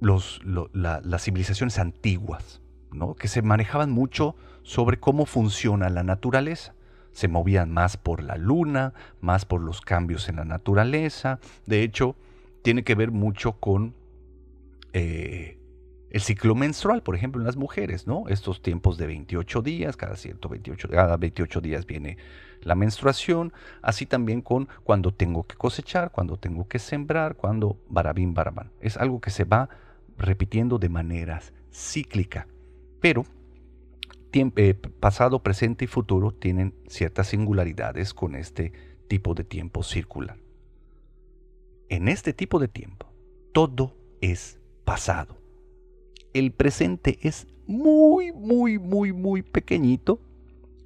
las 0.00 1.22
civilizaciones 1.22 1.78
antiguas, 1.78 2.62
¿no? 2.90 3.14
que 3.14 3.28
se 3.28 3.42
manejaban 3.42 3.90
mucho 3.90 4.34
sobre 4.62 4.98
cómo 4.98 5.26
funciona 5.26 5.90
la 5.90 6.02
naturaleza. 6.02 6.74
Se 7.12 7.28
movían 7.28 7.70
más 7.70 7.96
por 7.96 8.22
la 8.22 8.36
luna, 8.36 8.94
más 9.20 9.44
por 9.44 9.60
los 9.60 9.80
cambios 9.80 10.28
en 10.28 10.36
la 10.36 10.44
naturaleza. 10.44 11.38
De 11.66 11.82
hecho, 11.82 12.16
tiene 12.62 12.82
que 12.82 12.94
ver 12.94 13.10
mucho 13.10 13.52
con 13.60 13.94
eh, 14.92 15.59
el 16.10 16.20
ciclo 16.20 16.54
menstrual, 16.54 17.02
por 17.02 17.14
ejemplo, 17.14 17.40
en 17.40 17.46
las 17.46 17.56
mujeres, 17.56 18.06
¿no? 18.06 18.24
Estos 18.28 18.62
tiempos 18.62 18.98
de 18.98 19.06
28 19.06 19.62
días, 19.62 19.96
cada, 19.96 20.16
cierto 20.16 20.48
28, 20.48 20.88
cada 20.88 21.16
28 21.16 21.60
días 21.60 21.86
viene 21.86 22.18
la 22.62 22.74
menstruación, 22.74 23.52
así 23.80 24.06
también 24.06 24.42
con 24.42 24.68
cuando 24.82 25.14
tengo 25.14 25.44
que 25.44 25.56
cosechar, 25.56 26.10
cuando 26.10 26.36
tengo 26.36 26.66
que 26.66 26.78
sembrar, 26.78 27.36
cuando 27.36 27.78
barabín 27.88 28.34
barabán. 28.34 28.72
Es 28.80 28.96
algo 28.96 29.20
que 29.20 29.30
se 29.30 29.44
va 29.44 29.68
repitiendo 30.18 30.78
de 30.78 30.88
maneras 30.88 31.52
cíclica, 31.72 32.48
pero 33.00 33.24
eh, 34.32 34.74
pasado, 34.74 35.42
presente 35.42 35.84
y 35.84 35.88
futuro 35.88 36.32
tienen 36.32 36.74
ciertas 36.86 37.28
singularidades 37.28 38.14
con 38.14 38.34
este 38.34 38.72
tipo 39.08 39.34
de 39.34 39.44
tiempo 39.44 39.82
circular. 39.82 40.36
En 41.88 42.08
este 42.08 42.32
tipo 42.32 42.60
de 42.60 42.68
tiempo, 42.68 43.12
todo 43.52 43.96
es 44.20 44.60
pasado. 44.84 45.39
El 46.32 46.52
presente 46.52 47.18
es 47.22 47.46
muy, 47.66 48.32
muy, 48.32 48.78
muy, 48.78 49.12
muy 49.12 49.42
pequeñito 49.42 50.20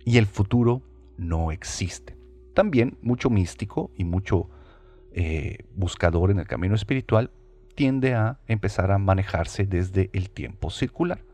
y 0.05 0.19
el 0.19 0.27
futuro 0.27 0.83
no 1.17 1.53
existe. 1.53 2.17
También 2.55 2.99
mucho 3.03 3.31
místico 3.31 3.91
y 3.97 4.05
mucho 4.05 4.49
eh, 5.13 5.59
buscador 5.75 6.31
en 6.31 6.39
el 6.39 6.47
camino 6.47 6.75
espiritual 6.75 7.31
tiende 7.75 8.15
a 8.15 8.39
empezar 8.47 8.93
a 8.93 8.99
manejarse 8.99 9.67
desde 9.67 10.11
el 10.13 10.31
tiempo 10.31 10.71
circular. 10.71 11.25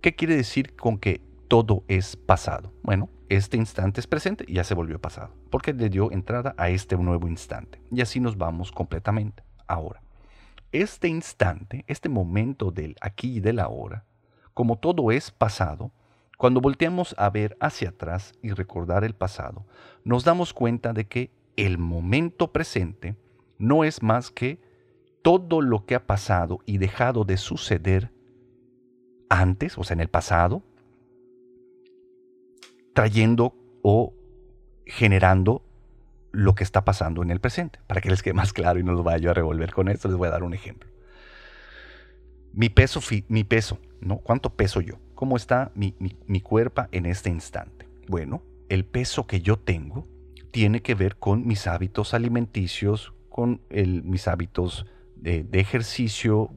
¿Qué 0.00 0.14
quiere 0.14 0.36
decir 0.36 0.76
con 0.76 0.98
que 0.98 1.20
todo 1.50 1.82
es 1.88 2.14
pasado. 2.14 2.72
Bueno, 2.80 3.10
este 3.28 3.56
instante 3.56 3.98
es 3.98 4.06
presente 4.06 4.44
y 4.46 4.54
ya 4.54 4.62
se 4.62 4.74
volvió 4.74 5.00
pasado, 5.00 5.34
porque 5.50 5.72
le 5.72 5.88
dio 5.88 6.12
entrada 6.12 6.54
a 6.56 6.68
este 6.68 6.96
nuevo 6.96 7.26
instante. 7.26 7.82
Y 7.90 8.02
así 8.02 8.20
nos 8.20 8.38
vamos 8.38 8.70
completamente. 8.70 9.42
Ahora, 9.66 10.00
este 10.72 11.08
instante, 11.08 11.84
este 11.88 12.08
momento 12.08 12.70
del 12.70 12.96
aquí 13.00 13.36
y 13.36 13.40
del 13.40 13.58
ahora, 13.58 14.04
como 14.54 14.78
todo 14.78 15.10
es 15.10 15.30
pasado, 15.30 15.92
cuando 16.38 16.60
volteamos 16.60 17.14
a 17.18 17.28
ver 17.30 17.56
hacia 17.60 17.90
atrás 17.90 18.32
y 18.42 18.52
recordar 18.52 19.04
el 19.04 19.14
pasado, 19.14 19.66
nos 20.04 20.24
damos 20.24 20.54
cuenta 20.54 20.92
de 20.92 21.06
que 21.06 21.30
el 21.56 21.76
momento 21.76 22.52
presente 22.52 23.16
no 23.58 23.84
es 23.84 24.02
más 24.02 24.30
que 24.30 24.58
todo 25.22 25.60
lo 25.60 25.84
que 25.84 25.94
ha 25.94 26.06
pasado 26.06 26.60
y 26.64 26.78
dejado 26.78 27.24
de 27.24 27.36
suceder 27.36 28.10
antes, 29.28 29.76
o 29.76 29.84
sea, 29.84 29.94
en 29.94 30.00
el 30.00 30.08
pasado, 30.08 30.62
trayendo 32.94 33.54
o 33.82 34.14
generando 34.86 35.62
lo 36.32 36.54
que 36.54 36.64
está 36.64 36.84
pasando 36.84 37.22
en 37.22 37.30
el 37.30 37.40
presente. 37.40 37.80
Para 37.86 38.00
que 38.00 38.10
les 38.10 38.22
quede 38.22 38.34
más 38.34 38.52
claro 38.52 38.78
y 38.78 38.84
no 38.84 38.92
lo 38.92 39.02
vaya 39.02 39.30
a 39.30 39.34
revolver 39.34 39.72
con 39.72 39.88
esto, 39.88 40.08
les 40.08 40.16
voy 40.16 40.28
a 40.28 40.32
dar 40.32 40.42
un 40.42 40.54
ejemplo. 40.54 40.88
Mi 42.52 42.68
peso, 42.68 43.00
mi 43.28 43.44
peso, 43.44 43.78
¿no? 44.00 44.18
¿Cuánto 44.18 44.50
peso 44.50 44.80
yo? 44.80 44.96
¿Cómo 45.14 45.36
está 45.36 45.70
mi, 45.74 46.40
cuerpo 46.40 46.86
en 46.92 47.06
este 47.06 47.30
instante? 47.30 47.86
Bueno, 48.08 48.42
el 48.68 48.84
peso 48.84 49.26
que 49.26 49.40
yo 49.40 49.58
tengo 49.58 50.06
tiene 50.50 50.82
que 50.82 50.94
ver 50.94 51.16
con 51.16 51.46
mis 51.46 51.66
hábitos 51.66 52.14
alimenticios, 52.14 53.12
con 53.28 53.60
mis 53.70 54.26
hábitos 54.26 54.86
de, 55.16 55.46
ejercicio, 55.52 56.50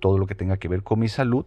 todo 0.00 0.18
lo 0.18 0.26
que 0.26 0.34
tenga 0.34 0.56
que 0.56 0.68
ver 0.68 0.82
con 0.82 0.98
mi 0.98 1.08
salud, 1.08 1.44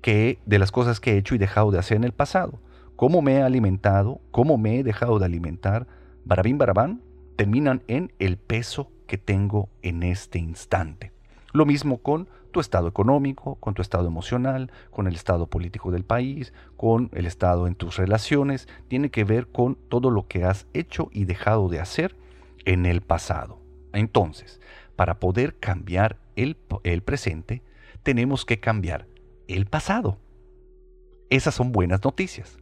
que 0.00 0.38
de 0.46 0.58
las 0.58 0.72
cosas 0.72 1.00
que 1.00 1.12
he 1.12 1.18
hecho 1.18 1.34
y 1.34 1.38
dejado 1.38 1.70
de 1.70 1.78
hacer 1.78 1.96
en 1.98 2.04
el 2.04 2.12
pasado. 2.12 2.60
Cómo 2.96 3.22
me 3.22 3.34
he 3.34 3.42
alimentado, 3.42 4.20
cómo 4.30 4.58
me 4.58 4.78
he 4.78 4.82
dejado 4.82 5.18
de 5.18 5.26
alimentar, 5.26 5.86
barabín 6.28 6.58
barabán, 6.58 7.02
terminan 7.36 7.82
en 7.88 8.12
el 8.18 8.36
peso 8.36 8.92
que 9.06 9.16
tengo 9.16 9.70
en 9.80 10.02
este 10.02 10.38
instante. 10.38 11.10
Lo 11.52 11.64
mismo 11.64 12.02
con 12.02 12.28
tu 12.52 12.60
estado 12.60 12.86
económico, 12.86 13.54
con 13.56 13.72
tu 13.72 13.80
estado 13.80 14.06
emocional, 14.06 14.70
con 14.90 15.06
el 15.06 15.14
estado 15.14 15.46
político 15.46 15.90
del 15.90 16.04
país, 16.04 16.52
con 16.76 17.08
el 17.14 17.24
estado 17.24 17.66
en 17.66 17.74
tus 17.74 17.96
relaciones, 17.96 18.68
tiene 18.88 19.10
que 19.10 19.24
ver 19.24 19.46
con 19.48 19.76
todo 19.88 20.10
lo 20.10 20.28
que 20.28 20.44
has 20.44 20.66
hecho 20.74 21.08
y 21.12 21.24
dejado 21.24 21.70
de 21.70 21.80
hacer 21.80 22.14
en 22.66 22.84
el 22.84 23.00
pasado. 23.00 23.62
Entonces, 23.94 24.60
para 24.96 25.20
poder 25.20 25.58
cambiar 25.58 26.18
el, 26.36 26.58
el 26.84 27.02
presente, 27.02 27.62
tenemos 28.02 28.44
que 28.44 28.60
cambiar 28.60 29.06
el 29.46 29.64
pasado. 29.64 30.18
Esas 31.30 31.54
son 31.54 31.72
buenas 31.72 32.04
noticias. 32.04 32.58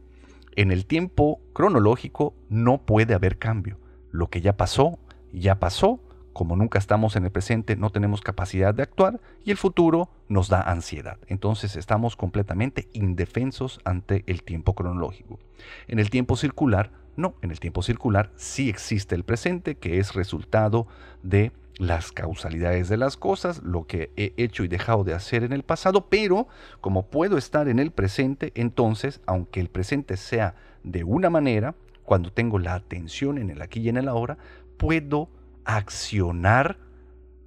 En 0.57 0.71
el 0.71 0.87
tiempo 0.87 1.39
cronológico 1.53 2.33
no 2.49 2.79
puede 2.79 3.13
haber 3.13 3.37
cambio. 3.37 3.77
Lo 4.09 4.31
que 4.31 4.41
ya 4.41 4.57
pasó, 4.57 4.97
ya 5.31 5.59
pasó 5.59 5.99
como 6.33 6.55
nunca 6.55 6.79
estamos 6.79 7.15
en 7.15 7.25
el 7.25 7.31
presente, 7.31 7.75
no 7.75 7.91
tenemos 7.91 8.21
capacidad 8.21 8.73
de 8.73 8.81
actuar 8.81 9.19
y 9.45 9.51
el 9.51 9.57
futuro 9.57 10.09
nos 10.29 10.49
da 10.49 10.61
ansiedad. 10.61 11.19
Entonces 11.27 11.75
estamos 11.75 12.15
completamente 12.15 12.87
indefensos 12.93 13.79
ante 13.85 14.23
el 14.25 14.41
tiempo 14.41 14.73
cronológico. 14.73 15.39
En 15.87 15.99
el 15.99 16.09
tiempo 16.09 16.35
circular, 16.35 16.91
no, 17.15 17.35
en 17.43 17.51
el 17.51 17.59
tiempo 17.59 17.83
circular 17.83 18.31
sí 18.35 18.67
existe 18.67 19.13
el 19.13 19.25
presente, 19.25 19.77
que 19.77 19.99
es 19.99 20.15
resultado 20.15 20.87
de 21.21 21.51
las 21.77 22.11
causalidades 22.11 22.89
de 22.89 22.97
las 22.97 23.17
cosas, 23.17 23.61
lo 23.63 23.85
que 23.85 24.11
he 24.15 24.33
hecho 24.37 24.63
y 24.63 24.67
dejado 24.67 25.03
de 25.03 25.13
hacer 25.13 25.43
en 25.43 25.53
el 25.53 25.63
pasado, 25.63 26.07
pero 26.09 26.47
como 26.81 27.07
puedo 27.07 27.37
estar 27.37 27.67
en 27.67 27.79
el 27.79 27.91
presente, 27.91 28.51
entonces, 28.55 29.21
aunque 29.25 29.59
el 29.59 29.69
presente 29.69 30.17
sea 30.17 30.55
de 30.83 31.03
una 31.03 31.29
manera, 31.29 31.75
cuando 32.03 32.31
tengo 32.31 32.57
la 32.57 32.73
atención 32.73 33.37
en 33.37 33.49
el 33.49 33.61
aquí 33.61 33.81
y 33.81 33.89
en 33.89 33.97
el 33.97 34.07
ahora, 34.07 34.37
puedo 34.77 35.29
accionar, 35.65 36.77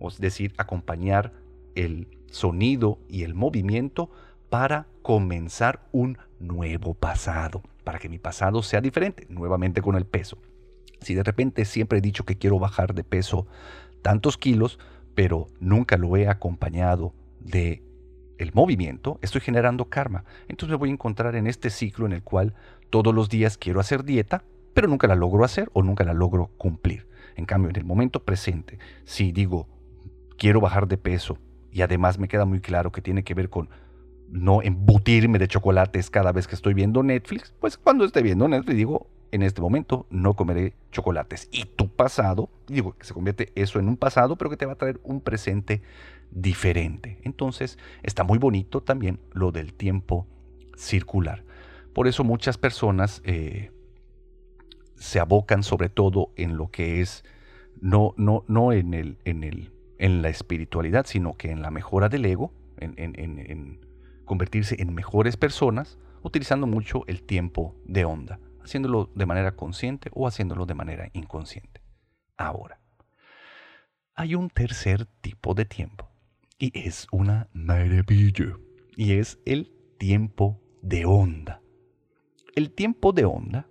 es 0.00 0.18
decir, 0.18 0.54
acompañar 0.58 1.32
el 1.74 2.06
sonido 2.30 2.98
y 3.08 3.24
el 3.24 3.34
movimiento 3.34 4.10
para 4.48 4.86
comenzar 5.02 5.80
un 5.92 6.18
nuevo 6.38 6.94
pasado, 6.94 7.62
para 7.84 7.98
que 7.98 8.08
mi 8.08 8.18
pasado 8.18 8.62
sea 8.62 8.80
diferente, 8.80 9.26
nuevamente 9.28 9.80
con 9.80 9.96
el 9.96 10.04
peso. 10.04 10.38
Si 11.00 11.14
de 11.14 11.22
repente 11.22 11.64
siempre 11.64 11.98
he 11.98 12.02
dicho 12.02 12.24
que 12.24 12.36
quiero 12.36 12.58
bajar 12.58 12.94
de 12.94 13.04
peso 13.04 13.46
tantos 14.02 14.36
kilos, 14.36 14.78
pero 15.14 15.48
nunca 15.60 15.96
lo 15.96 16.16
he 16.16 16.28
acompañado 16.28 17.14
de 17.40 17.82
el 18.38 18.52
movimiento, 18.54 19.18
estoy 19.22 19.42
generando 19.42 19.84
karma. 19.86 20.24
Entonces 20.48 20.70
me 20.70 20.76
voy 20.76 20.88
a 20.88 20.92
encontrar 20.92 21.36
en 21.36 21.46
este 21.46 21.68
ciclo 21.68 22.06
en 22.06 22.12
el 22.12 22.22
cual 22.22 22.54
todos 22.88 23.14
los 23.14 23.28
días 23.28 23.58
quiero 23.58 23.80
hacer 23.80 24.02
dieta, 24.04 24.44
pero 24.72 24.88
nunca 24.88 25.06
la 25.06 25.14
logro 25.14 25.44
hacer 25.44 25.68
o 25.74 25.82
nunca 25.82 26.04
la 26.04 26.14
logro 26.14 26.50
cumplir. 26.56 27.06
En 27.36 27.44
cambio, 27.44 27.70
en 27.70 27.76
el 27.76 27.84
momento 27.84 28.24
presente, 28.24 28.78
si 29.04 29.30
digo, 29.30 29.68
quiero 30.38 30.60
bajar 30.60 30.88
de 30.88 30.96
peso 30.96 31.38
y 31.70 31.82
además 31.82 32.18
me 32.18 32.28
queda 32.28 32.46
muy 32.46 32.60
claro 32.60 32.92
que 32.92 33.02
tiene 33.02 33.24
que 33.24 33.34
ver 33.34 33.50
con 33.50 33.68
no 34.30 34.62
embutirme 34.62 35.38
de 35.38 35.48
chocolates 35.48 36.08
cada 36.08 36.32
vez 36.32 36.46
que 36.46 36.54
estoy 36.54 36.72
viendo 36.72 37.02
Netflix, 37.02 37.54
pues 37.60 37.76
cuando 37.76 38.04
esté 38.04 38.22
viendo 38.22 38.48
Netflix 38.48 38.76
digo, 38.76 39.08
en 39.32 39.42
este 39.42 39.60
momento 39.60 40.06
no 40.10 40.34
comeré 40.34 40.74
chocolates. 40.92 41.48
Y 41.52 41.64
tu 41.64 41.88
pasado, 41.88 42.48
digo 42.66 42.96
que 42.96 43.06
se 43.06 43.14
convierte 43.14 43.52
eso 43.54 43.78
en 43.78 43.88
un 43.88 43.96
pasado, 43.96 44.36
pero 44.36 44.50
que 44.50 44.56
te 44.56 44.66
va 44.66 44.72
a 44.72 44.78
traer 44.78 45.00
un 45.04 45.20
presente 45.20 45.82
diferente. 46.30 47.18
Entonces 47.22 47.78
está 48.02 48.24
muy 48.24 48.38
bonito 48.38 48.82
también 48.82 49.20
lo 49.32 49.52
del 49.52 49.72
tiempo 49.74 50.26
circular. 50.76 51.44
Por 51.92 52.08
eso 52.08 52.24
muchas 52.24 52.58
personas 52.58 53.22
eh, 53.24 53.70
se 54.96 55.20
abocan 55.20 55.62
sobre 55.62 55.88
todo 55.88 56.30
en 56.36 56.56
lo 56.56 56.70
que 56.70 57.00
es, 57.00 57.24
no, 57.80 58.14
no, 58.16 58.44
no 58.48 58.72
en, 58.72 58.94
el, 58.94 59.18
en, 59.24 59.44
el, 59.44 59.72
en 59.98 60.22
la 60.22 60.28
espiritualidad, 60.28 61.06
sino 61.06 61.36
que 61.36 61.50
en 61.50 61.62
la 61.62 61.70
mejora 61.70 62.08
del 62.08 62.24
ego, 62.24 62.52
en, 62.78 62.94
en 62.96 63.80
convertirse 64.24 64.80
en 64.80 64.94
mejores 64.94 65.36
personas, 65.36 65.98
utilizando 66.22 66.66
mucho 66.66 67.04
el 67.06 67.22
tiempo 67.22 67.74
de 67.84 68.04
onda, 68.04 68.38
haciéndolo 68.64 69.10
de 69.14 69.26
manera 69.26 69.56
consciente 69.56 70.10
o 70.12 70.26
haciéndolo 70.26 70.66
de 70.66 70.74
manera 70.74 71.10
inconsciente. 71.12 71.82
Ahora, 72.36 72.80
hay 74.14 74.34
un 74.34 74.50
tercer 74.50 75.06
tipo 75.20 75.54
de 75.54 75.64
tiempo 75.64 76.08
y 76.58 76.70
es 76.78 77.06
una 77.10 77.48
maravilla 77.52 78.56
y 78.96 79.12
es 79.12 79.38
el 79.46 79.72
tiempo 79.98 80.60
de 80.82 81.06
onda. 81.06 81.62
El 82.54 82.72
tiempo 82.72 83.12
de 83.12 83.24
onda 83.24 83.66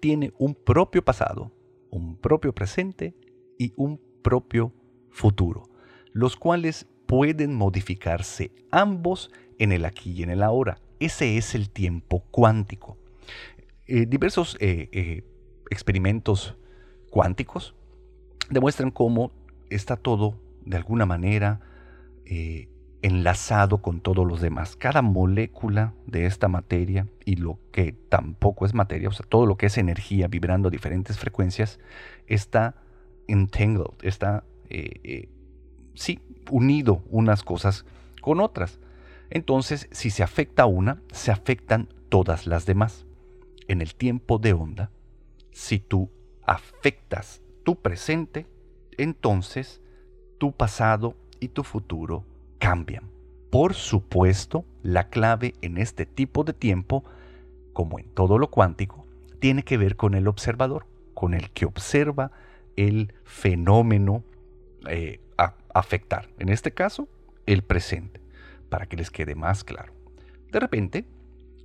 tiene 0.00 0.32
un 0.38 0.54
propio 0.54 1.04
pasado, 1.04 1.52
un 1.90 2.16
propio 2.16 2.54
presente 2.54 3.16
y 3.58 3.72
un 3.76 4.00
propio 4.22 4.72
futuro, 5.10 5.70
los 6.12 6.36
cuales 6.36 6.86
pueden 7.06 7.54
modificarse 7.54 8.52
ambos 8.70 9.30
en 9.58 9.72
el 9.72 9.84
aquí 9.84 10.12
y 10.12 10.22
en 10.22 10.30
el 10.30 10.42
ahora. 10.42 10.78
Ese 11.00 11.36
es 11.36 11.54
el 11.54 11.70
tiempo 11.70 12.24
cuántico. 12.30 13.01
Eh, 13.94 14.06
diversos 14.06 14.56
eh, 14.58 14.88
eh, 14.92 15.22
experimentos 15.68 16.56
cuánticos 17.10 17.74
demuestran 18.48 18.90
cómo 18.90 19.32
está 19.68 19.96
todo 19.96 20.40
de 20.64 20.78
alguna 20.78 21.04
manera 21.04 21.60
enlazado 23.02 23.82
con 23.82 24.00
todos 24.00 24.26
los 24.26 24.40
demás. 24.40 24.76
Cada 24.76 25.02
molécula 25.02 25.92
de 26.06 26.24
esta 26.24 26.48
materia 26.48 27.06
y 27.26 27.36
lo 27.36 27.58
que 27.70 27.92
tampoco 27.92 28.64
es 28.64 28.72
materia, 28.72 29.10
o 29.10 29.12
sea, 29.12 29.26
todo 29.28 29.44
lo 29.44 29.58
que 29.58 29.66
es 29.66 29.76
energía 29.76 30.26
vibrando 30.26 30.68
a 30.68 30.70
diferentes 30.70 31.18
frecuencias, 31.18 31.78
está 32.26 32.76
entangled, 33.28 33.92
está, 34.00 34.44
sí, 35.92 36.20
unido 36.50 37.04
unas 37.10 37.42
cosas 37.42 37.84
con 38.22 38.40
otras. 38.40 38.80
Entonces, 39.28 39.86
si 39.90 40.08
se 40.08 40.22
afecta 40.22 40.64
una, 40.64 41.02
se 41.12 41.30
afectan 41.30 41.90
todas 42.08 42.46
las 42.46 42.64
demás. 42.64 43.04
En 43.72 43.80
el 43.80 43.94
tiempo 43.94 44.36
de 44.36 44.52
onda, 44.52 44.90
si 45.50 45.78
tú 45.78 46.10
afectas 46.44 47.40
tu 47.64 47.80
presente, 47.80 48.46
entonces 48.98 49.80
tu 50.36 50.52
pasado 50.52 51.16
y 51.40 51.48
tu 51.48 51.64
futuro 51.64 52.26
cambian. 52.58 53.10
Por 53.50 53.72
supuesto, 53.72 54.66
la 54.82 55.08
clave 55.08 55.54
en 55.62 55.78
este 55.78 56.04
tipo 56.04 56.44
de 56.44 56.52
tiempo, 56.52 57.02
como 57.72 57.98
en 57.98 58.10
todo 58.10 58.36
lo 58.36 58.50
cuántico, 58.50 59.06
tiene 59.40 59.62
que 59.62 59.78
ver 59.78 59.96
con 59.96 60.12
el 60.12 60.28
observador, 60.28 60.84
con 61.14 61.32
el 61.32 61.48
que 61.48 61.64
observa 61.64 62.30
el 62.76 63.14
fenómeno 63.24 64.22
eh, 64.86 65.18
a 65.38 65.54
afectar. 65.72 66.28
En 66.38 66.50
este 66.50 66.72
caso, 66.72 67.08
el 67.46 67.62
presente, 67.62 68.20
para 68.68 68.84
que 68.84 68.98
les 68.98 69.10
quede 69.10 69.34
más 69.34 69.64
claro. 69.64 69.94
De 70.50 70.60
repente, 70.60 71.06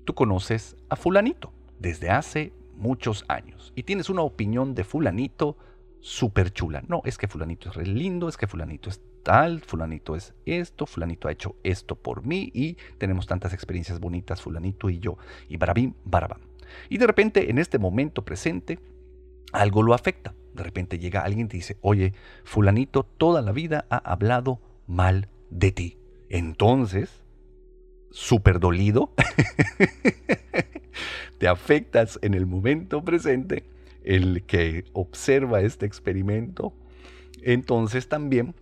tú 0.06 0.16
conoces 0.16 0.78
a 0.88 0.96
fulanito 0.96 1.52
desde 1.80 2.10
hace 2.10 2.54
muchos 2.76 3.26
años 3.28 3.74
y 3.76 3.84
tienes 3.84 4.10
una 4.10 4.22
opinión 4.22 4.76
de 4.76 4.84
fulanito 4.84 5.58
súper 6.00 6.52
chula. 6.52 6.84
No, 6.88 7.02
es 7.06 7.18
que 7.18 7.28
fulanito 7.28 7.70
es 7.70 7.76
re 7.76 7.86
lindo, 7.86 8.30
es 8.30 8.38
que 8.38 8.48
fulanito 8.48 8.90
es 8.90 9.02
tal, 9.24 9.62
fulanito 9.62 10.16
es 10.16 10.34
esto, 10.46 10.86
fulanito 10.86 11.28
ha 11.28 11.32
hecho 11.32 11.56
esto 11.64 11.96
por 11.96 12.26
mí 12.26 12.50
y 12.54 12.78
tenemos 12.98 13.28
tantas 13.28 13.54
experiencias 13.54 14.00
bonitas, 14.00 14.42
fulanito 14.42 14.90
y 14.90 15.00
yo. 15.00 15.18
Y 15.50 15.58
barabim, 15.58 15.94
barabam. 16.06 16.42
Y 16.90 16.98
de 16.98 17.08
repente, 17.08 17.50
en 17.50 17.58
este 17.58 17.80
momento 17.80 18.24
presente, 18.24 18.80
algo 19.52 19.84
lo 19.84 19.94
afecta. 19.94 20.34
De 20.54 20.64
repente 20.64 21.00
llega 21.00 21.22
alguien 21.22 21.48
y 21.48 21.50
te 21.50 21.58
dice, 21.58 21.78
oye, 21.82 22.14
fulanito 22.44 23.04
toda 23.04 23.42
la 23.42 23.52
vida 23.52 23.86
ha 23.90 23.98
hablado 23.98 24.60
mal 24.88 25.30
de 25.50 25.72
ti. 25.72 25.98
Entonces, 26.30 27.24
súper 28.12 28.60
dolido, 28.60 29.14
te 31.38 31.48
afectas 31.48 32.20
en 32.22 32.34
el 32.34 32.46
momento 32.46 33.04
presente, 33.04 33.66
el 34.04 34.44
que 34.44 34.86
observa 34.94 35.62
este 35.62 35.86
experimento, 35.86 36.74
entonces 37.42 38.08
también 38.08 38.56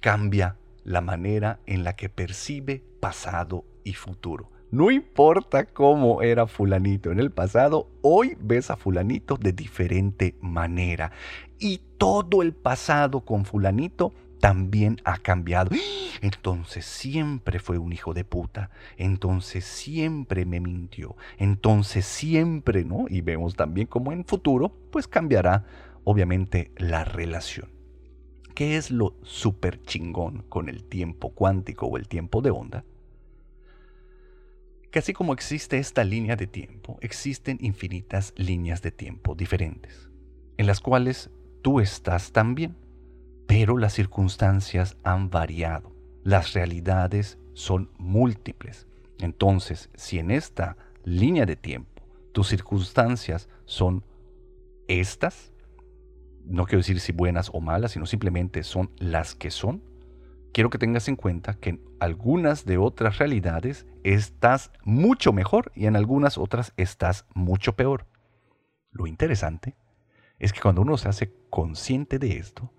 cambia 0.00 0.56
la 0.84 1.00
manera 1.00 1.60
en 1.66 1.84
la 1.84 1.96
que 1.96 2.08
percibe 2.08 2.82
pasado 3.00 3.64
y 3.84 3.94
futuro. 3.94 4.50
No 4.70 4.90
importa 4.90 5.64
cómo 5.64 6.20
era 6.20 6.46
fulanito 6.46 7.10
en 7.10 7.20
el 7.20 7.30
pasado, 7.30 7.88
hoy 8.02 8.36
ves 8.38 8.70
a 8.70 8.76
fulanito 8.76 9.36
de 9.36 9.52
diferente 9.52 10.34
manera. 10.42 11.10
Y 11.58 11.80
todo 11.96 12.42
el 12.42 12.52
pasado 12.52 13.22
con 13.22 13.46
fulanito 13.46 14.12
también 14.40 15.00
ha 15.04 15.18
cambiado. 15.18 15.70
Entonces 16.20 16.84
siempre 16.84 17.58
fue 17.58 17.78
un 17.78 17.92
hijo 17.92 18.14
de 18.14 18.24
puta. 18.24 18.70
Entonces 18.96 19.64
siempre 19.64 20.44
me 20.44 20.60
mintió. 20.60 21.16
Entonces 21.36 22.06
siempre, 22.06 22.84
¿no? 22.84 23.06
Y 23.08 23.20
vemos 23.20 23.56
también 23.56 23.86
cómo 23.86 24.12
en 24.12 24.24
futuro, 24.24 24.72
pues 24.90 25.06
cambiará 25.06 25.64
obviamente 26.04 26.72
la 26.76 27.04
relación. 27.04 27.70
¿Qué 28.54 28.76
es 28.76 28.90
lo 28.90 29.14
súper 29.22 29.82
chingón 29.82 30.42
con 30.48 30.68
el 30.68 30.82
tiempo 30.84 31.30
cuántico 31.30 31.86
o 31.86 31.96
el 31.96 32.08
tiempo 32.08 32.42
de 32.42 32.50
onda? 32.50 32.84
Que 34.90 34.98
así 34.98 35.12
como 35.12 35.32
existe 35.32 35.78
esta 35.78 36.02
línea 36.02 36.34
de 36.34 36.46
tiempo, 36.46 36.98
existen 37.02 37.58
infinitas 37.60 38.32
líneas 38.36 38.82
de 38.82 38.90
tiempo 38.90 39.34
diferentes, 39.34 40.08
en 40.56 40.66
las 40.66 40.80
cuales 40.80 41.30
tú 41.62 41.78
estás 41.78 42.32
también 42.32 42.74
pero 43.48 43.78
las 43.78 43.94
circunstancias 43.94 44.98
han 45.02 45.30
variado, 45.30 45.96
las 46.22 46.52
realidades 46.52 47.38
son 47.54 47.90
múltiples. 47.96 48.86
Entonces, 49.18 49.88
si 49.94 50.18
en 50.18 50.30
esta 50.30 50.76
línea 51.02 51.46
de 51.46 51.56
tiempo 51.56 52.02
tus 52.32 52.48
circunstancias 52.48 53.48
son 53.64 54.04
estas, 54.86 55.54
no 56.44 56.66
quiero 56.66 56.80
decir 56.80 57.00
si 57.00 57.12
buenas 57.12 57.50
o 57.52 57.60
malas, 57.60 57.92
sino 57.92 58.04
simplemente 58.04 58.62
son 58.62 58.90
las 58.98 59.34
que 59.34 59.50
son, 59.50 59.82
quiero 60.52 60.68
que 60.68 60.78
tengas 60.78 61.08
en 61.08 61.16
cuenta 61.16 61.54
que 61.54 61.70
en 61.70 61.80
algunas 62.00 62.66
de 62.66 62.76
otras 62.76 63.16
realidades 63.16 63.86
estás 64.04 64.72
mucho 64.84 65.32
mejor 65.32 65.72
y 65.74 65.86
en 65.86 65.96
algunas 65.96 66.36
otras 66.36 66.74
estás 66.76 67.24
mucho 67.34 67.76
peor. 67.76 68.04
Lo 68.90 69.06
interesante 69.06 69.74
es 70.38 70.52
que 70.52 70.60
cuando 70.60 70.82
uno 70.82 70.98
se 70.98 71.08
hace 71.08 71.32
consciente 71.48 72.18
de 72.18 72.36
esto, 72.36 72.70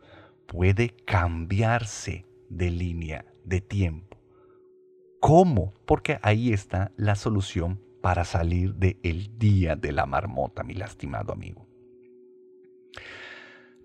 puede 0.50 0.90
cambiarse 1.06 2.26
de 2.50 2.72
línea 2.72 3.24
de 3.46 3.62
tiempo. 3.62 4.18
¿Cómo? 5.20 5.76
Porque 5.86 6.18
ahí 6.24 6.52
está 6.52 6.92
la 6.98 7.14
solución 7.14 7.80
para 8.02 8.26
salir 8.26 8.74
del 8.74 8.98
el 9.04 9.38
día 9.38 9.76
de 9.76 9.92
la 9.92 10.08
marmota, 10.08 10.64
mi 10.64 10.74
lastimado 10.74 11.32
amigo. 11.32 11.68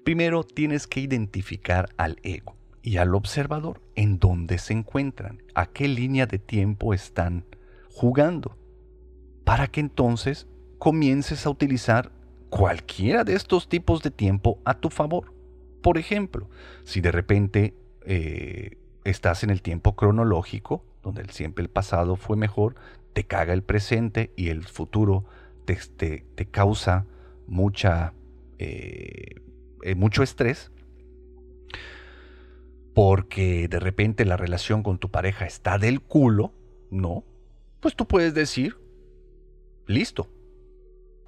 Primero 0.04 0.42
tienes 0.42 0.86
que 0.86 1.00
identificar 1.00 1.90
al 1.98 2.18
ego 2.22 2.56
y 2.80 2.96
al 2.96 3.14
observador 3.14 3.82
en 3.94 4.18
dónde 4.18 4.56
se 4.56 4.72
encuentran, 4.72 5.42
a 5.54 5.66
qué 5.66 5.86
línea 5.86 6.26
de 6.26 6.38
tiempo 6.38 6.94
están 6.94 7.44
jugando, 7.90 8.56
para 9.44 9.66
que 9.66 9.80
entonces 9.80 10.48
comiences 10.78 11.44
a 11.44 11.50
utilizar 11.50 12.10
cualquiera 12.48 13.22
de 13.22 13.34
estos 13.34 13.68
tipos 13.68 14.02
de 14.02 14.10
tiempo 14.10 14.60
a 14.64 14.74
tu 14.74 14.88
favor. 14.88 15.33
Por 15.84 15.98
ejemplo, 15.98 16.48
si 16.84 17.02
de 17.02 17.12
repente 17.12 17.74
eh, 18.06 18.78
estás 19.04 19.44
en 19.44 19.50
el 19.50 19.60
tiempo 19.60 19.94
cronológico, 19.94 20.82
donde 21.02 21.28
siempre 21.28 21.62
el 21.62 21.68
pasado 21.68 22.16
fue 22.16 22.38
mejor, 22.38 22.74
te 23.12 23.24
caga 23.24 23.52
el 23.52 23.62
presente 23.62 24.32
y 24.34 24.48
el 24.48 24.64
futuro 24.64 25.26
te, 25.66 25.76
te, 25.76 26.46
causa 26.46 27.04
mucha, 27.46 28.14
eh, 28.58 29.42
eh, 29.82 29.94
mucho 29.94 30.22
estrés, 30.22 30.72
porque 32.94 33.68
de 33.68 33.78
repente 33.78 34.24
la 34.24 34.38
relación 34.38 34.82
con 34.82 34.96
tu 34.96 35.10
pareja 35.10 35.44
está 35.44 35.76
del 35.76 36.00
culo, 36.00 36.54
¿no? 36.90 37.24
Pues 37.80 37.94
tú 37.94 38.06
puedes 38.06 38.32
decir, 38.32 38.78
listo, 39.86 40.30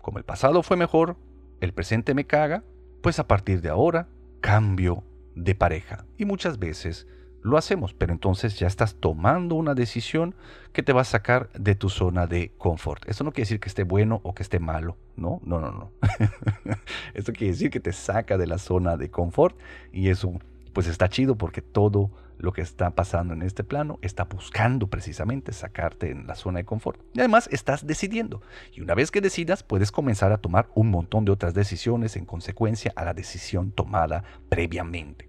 como 0.01 0.17
el 0.17 0.25
pasado 0.25 0.63
fue 0.63 0.79
mejor, 0.79 1.19
el 1.61 1.75
presente 1.75 2.15
me 2.15 2.27
caga, 2.27 2.65
pues 3.03 3.19
a 3.19 3.29
partir 3.29 3.61
de 3.61 3.69
ahora 3.69 4.09
cambio 4.47 5.03
de 5.35 5.57
pareja. 5.57 6.05
Y 6.17 6.25
muchas 6.25 6.61
veces 6.61 7.09
lo 7.43 7.59
hacemos, 7.59 7.95
pero 7.95 8.13
entonces 8.13 8.57
ya 8.57 8.69
estás 8.69 8.95
tomando 8.95 9.57
una 9.57 9.75
decisión 9.75 10.37
que 10.73 10.85
te 10.85 10.93
va 10.93 11.01
a 11.01 11.05
sacar 11.05 11.51
de 11.59 11.75
tu 11.75 11.89
zona 11.89 12.29
de 12.29 12.53
confort. 12.57 13.09
Eso 13.09 13.25
no 13.25 13.33
quiere 13.33 13.47
decir 13.47 13.59
que 13.59 13.69
esté 13.69 13.83
bueno 13.83 14.21
o 14.23 14.37
que 14.37 14.45
esté 14.45 14.61
malo, 14.61 14.97
no, 15.17 15.41
no, 15.45 15.59
no, 15.59 15.73
no. 15.73 15.91
Esto 17.15 17.33
quiere 17.33 17.55
decir 17.55 17.71
que 17.71 17.81
te 17.81 17.93
saca 17.93 18.39
de 18.39 18.47
la 18.47 18.59
zona 18.59 18.97
de 18.97 19.11
confort 19.11 19.59
y 19.93 20.11
eso 20.11 20.33
pues 20.73 20.87
está 20.87 21.09
chido 21.09 21.37
porque 21.37 21.61
todo 21.61 22.13
lo 22.39 22.53
que 22.53 22.63
está 22.63 22.91
pasando 22.91 23.35
en 23.35 23.43
este 23.43 23.65
plano 23.65 23.99
está 24.03 24.25
buscando 24.25 24.89
precisamente 24.89 25.53
sacarte 25.53 26.11
en 26.11 26.27
la 26.27 26.35
zona 26.35 26.59
de 26.59 26.65
confort. 26.65 27.01
Y 27.15 27.21
además 27.21 27.49
estás 27.53 27.87
decidiendo. 27.87 28.43
Y 28.73 28.81
una 28.81 28.95
vez 28.95 29.11
que 29.11 29.21
decidas, 29.21 29.63
puedes 29.63 29.93
comenzar 29.93 30.33
a 30.33 30.39
tomar 30.39 30.69
un 30.75 30.91
montón 30.91 31.25
de 31.25 31.33
otras 31.33 31.55
decisiones 31.55 32.17
en 32.17 32.25
consecuencia 32.25 32.93
a 32.97 33.05
la 33.05 33.15
decisión 33.15 33.73
tomada 33.73 34.25
previamente. 34.49 35.29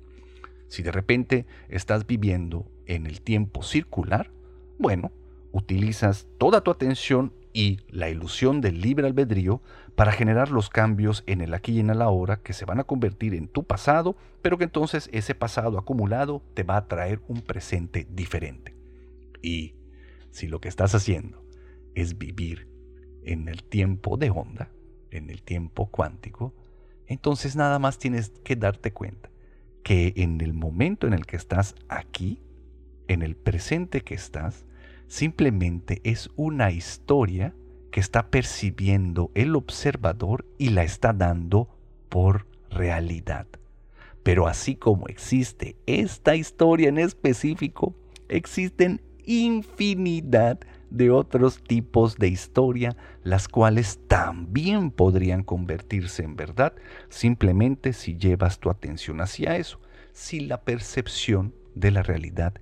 Si 0.67 0.83
de 0.83 0.91
repente 0.91 1.45
estás 1.69 2.05
viviendo 2.05 2.69
en 2.85 3.05
el 3.05 3.21
tiempo 3.21 3.63
circular, 3.63 4.31
bueno, 4.77 5.11
utilizas 5.51 6.27
toda 6.37 6.61
tu 6.61 6.71
atención 6.71 7.33
y 7.53 7.79
la 7.89 8.09
ilusión 8.09 8.61
del 8.61 8.81
libre 8.81 9.07
albedrío 9.07 9.61
para 9.97 10.11
generar 10.11 10.51
los 10.51 10.69
cambios 10.69 11.23
en 11.25 11.41
el 11.41 11.55
aquí 11.55 11.71
y 11.71 11.79
en 11.79 11.89
el 11.89 12.03
ahora 12.03 12.37
que 12.37 12.53
se 12.53 12.65
van 12.65 12.79
a 12.79 12.83
convertir 12.83 13.33
en 13.33 13.47
tu 13.47 13.63
pasado, 13.63 14.15
pero 14.43 14.59
que 14.59 14.65
entonces 14.65 15.09
ese 15.11 15.33
pasado 15.33 15.79
acumulado 15.79 16.43
te 16.53 16.61
va 16.61 16.77
a 16.77 16.87
traer 16.87 17.19
un 17.27 17.41
presente 17.41 18.05
diferente. 18.07 18.75
Y 19.41 19.73
si 20.29 20.47
lo 20.47 20.61
que 20.61 20.69
estás 20.69 20.93
haciendo 20.93 21.43
es 21.95 22.19
vivir 22.19 22.67
en 23.23 23.47
el 23.47 23.63
tiempo 23.63 24.17
de 24.17 24.29
onda, 24.29 24.69
en 25.09 25.31
el 25.31 25.41
tiempo 25.41 25.87
cuántico, 25.87 26.53
entonces 27.07 27.55
nada 27.55 27.79
más 27.79 27.97
tienes 27.97 28.29
que 28.43 28.55
darte 28.55 28.93
cuenta 28.93 29.31
que 29.81 30.13
en 30.17 30.41
el 30.41 30.53
momento 30.53 31.07
en 31.07 31.13
el 31.13 31.25
que 31.25 31.37
estás 31.37 31.73
aquí, 31.89 32.39
en 33.07 33.23
el 33.23 33.35
presente 33.35 34.01
que 34.01 34.13
estás, 34.13 34.67
simplemente 35.07 36.01
es 36.03 36.29
una 36.35 36.69
historia 36.69 37.55
que 37.97 38.01
está 38.01 38.29
percibiendo 38.29 39.31
el 39.33 39.55
observador 39.55 40.45
y 40.59 40.69
la 40.69 40.83
está 40.83 41.13
dando 41.13 41.67
por 42.09 42.45
realidad. 42.69 43.47
Pero 44.21 44.45
así 44.45 44.75
como 44.75 45.07
existe 45.07 45.77
esta 45.87 46.35
historia 46.35 46.89
en 46.89 46.99
específico, 46.99 47.95
existen 48.29 49.01
infinidad 49.25 50.59
de 50.91 51.09
otros 51.09 51.63
tipos 51.63 52.17
de 52.17 52.27
historia, 52.27 52.95
las 53.23 53.47
cuales 53.47 53.99
también 54.07 54.91
podrían 54.91 55.41
convertirse 55.41 56.21
en 56.21 56.35
verdad, 56.35 56.73
simplemente 57.09 57.93
si 57.93 58.15
llevas 58.15 58.59
tu 58.59 58.69
atención 58.69 59.21
hacia 59.21 59.57
eso, 59.57 59.81
si 60.13 60.41
la 60.41 60.61
percepción 60.61 61.55
de 61.73 61.89
la 61.89 62.03
realidad 62.03 62.53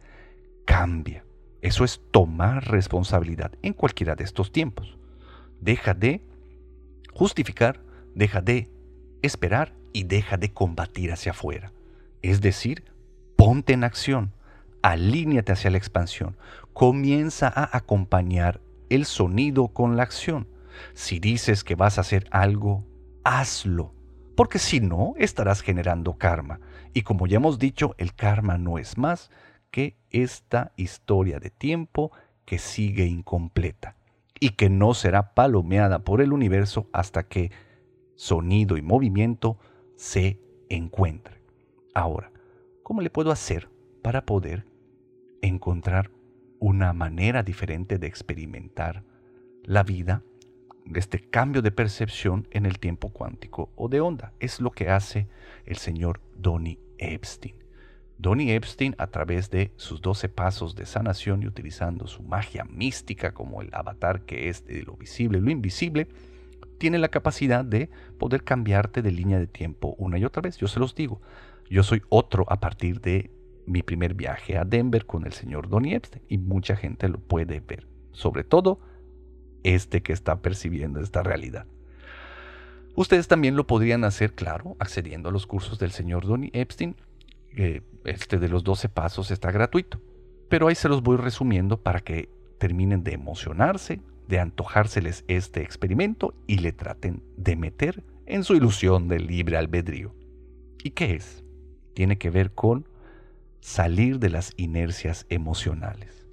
cambia. 0.64 1.26
Eso 1.62 1.84
es 1.84 2.00
tomar 2.12 2.72
responsabilidad 2.72 3.52
en 3.64 3.74
cualquiera 3.74 4.16
de 4.16 4.24
estos 4.24 4.54
tiempos. 4.54 4.98
Deja 5.66 5.96
de 5.96 6.22
justificar, 7.12 7.82
deja 8.14 8.40
de 8.40 8.70
esperar 9.24 9.74
y 9.94 10.04
deja 10.04 10.38
de 10.38 10.54
combatir 10.54 11.12
hacia 11.12 11.32
afuera. 11.32 11.74
Es 12.22 12.40
decir, 12.40 12.84
ponte 13.36 13.74
en 13.74 13.84
acción, 13.84 14.32
alíñate 14.84 15.54
hacia 15.54 15.72
la 15.72 15.80
expansión, 15.80 16.38
comienza 16.74 17.48
a 17.48 17.76
acompañar 17.76 18.62
el 18.90 19.06
sonido 19.06 19.70
con 19.70 19.98
la 19.98 20.04
acción. 20.04 20.48
Si 20.94 21.18
dices 21.18 21.64
que 21.64 21.74
vas 21.74 21.98
a 21.98 22.02
hacer 22.02 22.28
algo, 22.30 22.86
hazlo, 23.24 23.92
porque 24.36 24.60
si 24.60 24.82
no, 24.82 25.16
estarás 25.18 25.62
generando 25.62 26.20
karma. 26.20 26.60
Y 26.94 27.02
como 27.02 27.26
ya 27.26 27.38
hemos 27.38 27.58
dicho, 27.58 27.96
el 27.98 28.14
karma 28.14 28.60
no 28.60 28.78
es 28.78 29.00
más 29.00 29.32
que 29.72 29.98
esta 30.12 30.74
historia 30.76 31.40
de 31.40 31.50
tiempo 31.50 32.12
que 32.46 32.60
sigue 32.60 33.08
incompleta 33.08 33.95
y 34.40 34.52
que 34.52 34.70
no 34.70 34.94
será 34.94 35.34
palomeada 35.34 36.00
por 36.00 36.22
el 36.22 36.34
universo 36.34 36.88
hasta 36.92 37.24
que 37.24 37.52
sonido 38.16 38.78
y 38.78 38.82
movimiento 38.82 39.58
se 39.96 40.40
encuentre. 40.70 41.42
Ahora, 41.94 42.32
¿cómo 42.84 43.02
le 43.02 43.10
puedo 43.10 43.32
hacer 43.32 43.70
para 44.02 44.26
poder 44.26 44.66
encontrar 45.42 46.12
una 46.60 46.94
manera 46.94 47.44
diferente 47.44 47.98
de 47.98 48.08
experimentar 48.08 49.04
la 49.64 49.84
vida, 49.84 50.24
este 50.94 51.20
cambio 51.20 51.62
de 51.62 51.72
percepción 51.72 52.48
en 52.52 52.66
el 52.66 52.80
tiempo 52.80 53.10
cuántico 53.10 53.72
o 53.76 53.88
de 53.88 54.02
onda? 54.02 54.34
Es 54.40 54.60
lo 54.60 54.72
que 54.72 54.90
hace 54.90 55.28
el 55.66 55.78
señor 55.78 56.22
Donny 56.36 56.80
Epstein. 56.98 57.65
Donny 58.18 58.52
Epstein, 58.52 58.96
a 58.98 59.08
través 59.08 59.50
de 59.50 59.72
sus 59.76 60.02
12 60.02 60.30
pasos 60.30 60.76
de 60.76 60.86
sanación 60.86 61.44
y 61.44 61.48
utilizando 61.48 62.08
su 62.08 62.24
magia 62.24 62.64
mística 62.64 63.34
como 63.34 63.62
el 63.62 63.70
avatar 63.74 64.22
que 64.22 64.50
es 64.50 64.66
de 64.66 64.84
lo 64.84 64.96
visible 64.96 65.40
y 65.40 65.42
lo 65.42 65.52
invisible, 65.52 66.08
tiene 66.78 66.98
la 66.98 67.10
capacidad 67.10 67.66
de 67.66 67.90
poder 68.18 68.44
cambiarte 68.44 69.02
de 69.02 69.12
línea 69.12 69.40
de 69.40 69.48
tiempo 69.48 69.96
una 69.98 70.18
y 70.18 70.26
otra 70.26 70.42
vez. 70.42 70.58
Yo 70.58 70.68
se 70.68 70.80
los 70.80 70.96
digo, 70.96 71.22
yo 71.70 71.84
soy 71.84 72.02
otro 72.10 72.46
a 72.50 72.60
partir 72.60 73.02
de 73.02 73.32
mi 73.66 73.82
primer 73.82 74.14
viaje 74.14 74.58
a 74.58 74.66
Denver 74.66 75.06
con 75.06 75.26
el 75.26 75.34
señor 75.34 75.70
Donny 75.70 75.94
Epstein 75.94 76.24
y 76.30 76.38
mucha 76.38 76.76
gente 76.76 77.10
lo 77.10 77.20
puede 77.20 77.60
ver, 77.60 77.88
sobre 78.12 78.44
todo 78.44 78.80
este 79.64 80.04
que 80.04 80.14
está 80.14 80.42
percibiendo 80.42 81.00
esta 81.00 81.24
realidad. 81.24 81.66
Ustedes 82.96 83.28
también 83.28 83.58
lo 83.58 83.68
podrían 83.68 84.06
hacer, 84.06 84.34
claro, 84.34 84.78
accediendo 84.80 85.30
a 85.30 85.32
los 85.32 85.48
cursos 85.48 85.80
del 85.80 85.92
señor 85.92 86.26
Donny 86.26 86.50
Epstein 86.54 86.96
este 88.06 88.38
de 88.38 88.50
los 88.50 88.64
12 88.64 88.90
pasos 88.90 89.32
está 89.32 89.52
gratuito. 89.52 90.02
Pero 90.50 90.68
ahí 90.68 90.76
se 90.76 90.90
los 90.90 91.02
voy 91.02 91.18
resumiendo 91.18 91.78
para 91.82 92.00
que 92.02 92.30
terminen 92.58 93.04
de 93.04 93.14
emocionarse, 93.14 94.02
de 94.28 94.40
antojárseles 94.40 95.24
este 95.28 95.62
experimento 95.62 96.34
y 96.48 96.58
le 96.58 96.72
traten 96.72 97.24
de 97.38 97.56
meter 97.56 98.04
en 98.26 98.44
su 98.44 98.56
ilusión 98.56 99.08
del 99.08 99.28
libre 99.28 99.58
albedrío. 99.58 100.14
¿Y 100.84 100.92
qué 100.92 101.16
es? 101.16 101.44
Tiene 101.94 102.18
que 102.18 102.30
ver 102.30 102.52
con 102.52 102.88
salir 103.60 104.20
de 104.20 104.30
las 104.30 104.54
inercias 104.58 105.26
emocionales. 105.30 106.28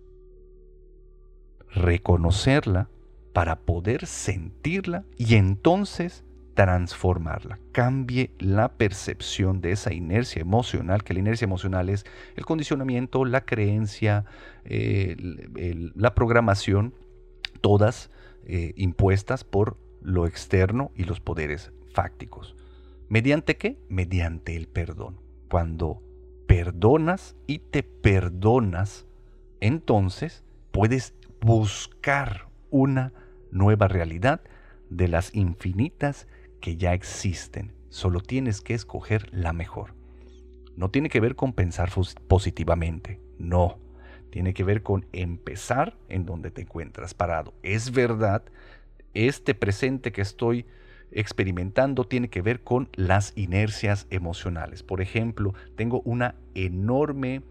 Reconocerla 1.74 2.88
para 3.32 3.61
poder 3.61 4.06
sentirla 4.06 5.04
y 5.16 5.37
entonces 5.37 6.24
transformarla, 6.54 7.58
cambie 7.72 8.34
la 8.38 8.72
percepción 8.72 9.60
de 9.60 9.72
esa 9.72 9.92
inercia 9.92 10.40
emocional, 10.40 11.02
que 11.04 11.14
la 11.14 11.20
inercia 11.20 11.46
emocional 11.46 11.88
es 11.88 12.04
el 12.36 12.44
condicionamiento, 12.44 13.24
la 13.24 13.42
creencia, 13.42 14.24
la 14.64 16.14
programación, 16.14 16.94
todas 17.60 18.10
eh, 18.44 18.72
impuestas 18.76 19.44
por 19.44 19.78
lo 20.02 20.26
externo 20.26 20.90
y 20.94 21.04
los 21.04 21.20
poderes 21.20 21.72
fácticos. 21.92 22.56
¿Mediante 23.08 23.56
qué? 23.56 23.78
Mediante 23.88 24.56
el 24.56 24.68
perdón. 24.68 25.20
Cuando 25.48 26.02
perdonas 26.46 27.36
y 27.46 27.60
te 27.60 27.82
perdonas, 27.82 29.06
entonces 29.60 30.44
puedes 30.70 31.14
buscar 31.40 32.48
una 32.70 33.12
nueva 33.50 33.88
realidad 33.88 34.40
de 34.90 35.08
las 35.08 35.34
infinitas 35.34 36.26
que 36.62 36.79
ya 36.79 36.94
existen, 36.94 37.72
solo 37.90 38.20
tienes 38.20 38.62
que 38.62 38.72
escoger 38.72 39.29
la 39.35 39.53
mejor. 39.53 39.94
No 40.77 40.90
tiene 40.90 41.11
que 41.11 41.20
ver 41.20 41.37
con 41.37 41.53
pensar 41.53 41.90
positivamente, 42.29 43.20
no. 43.38 43.79
Tiene 44.31 44.55
que 44.55 44.64
ver 44.64 44.83
con 44.83 45.05
empezar 45.12 45.98
en 46.09 46.25
donde 46.25 46.51
te 46.51 46.62
encuentras 46.62 47.12
parado. 47.12 47.53
Es 47.62 47.90
verdad, 47.90 48.44
este 49.12 49.55
presente 49.55 50.12
que 50.12 50.22
estoy 50.22 50.64
experimentando 51.11 52.05
tiene 52.05 52.31
que 52.31 52.40
ver 52.40 52.62
con 52.62 52.88
las 52.94 53.37
inercias 53.37 54.07
emocionales. 54.09 54.83
Por 54.83 55.03
ejemplo, 55.03 55.53
tengo 55.77 56.01
una 56.07 56.37
enorme 56.55 57.42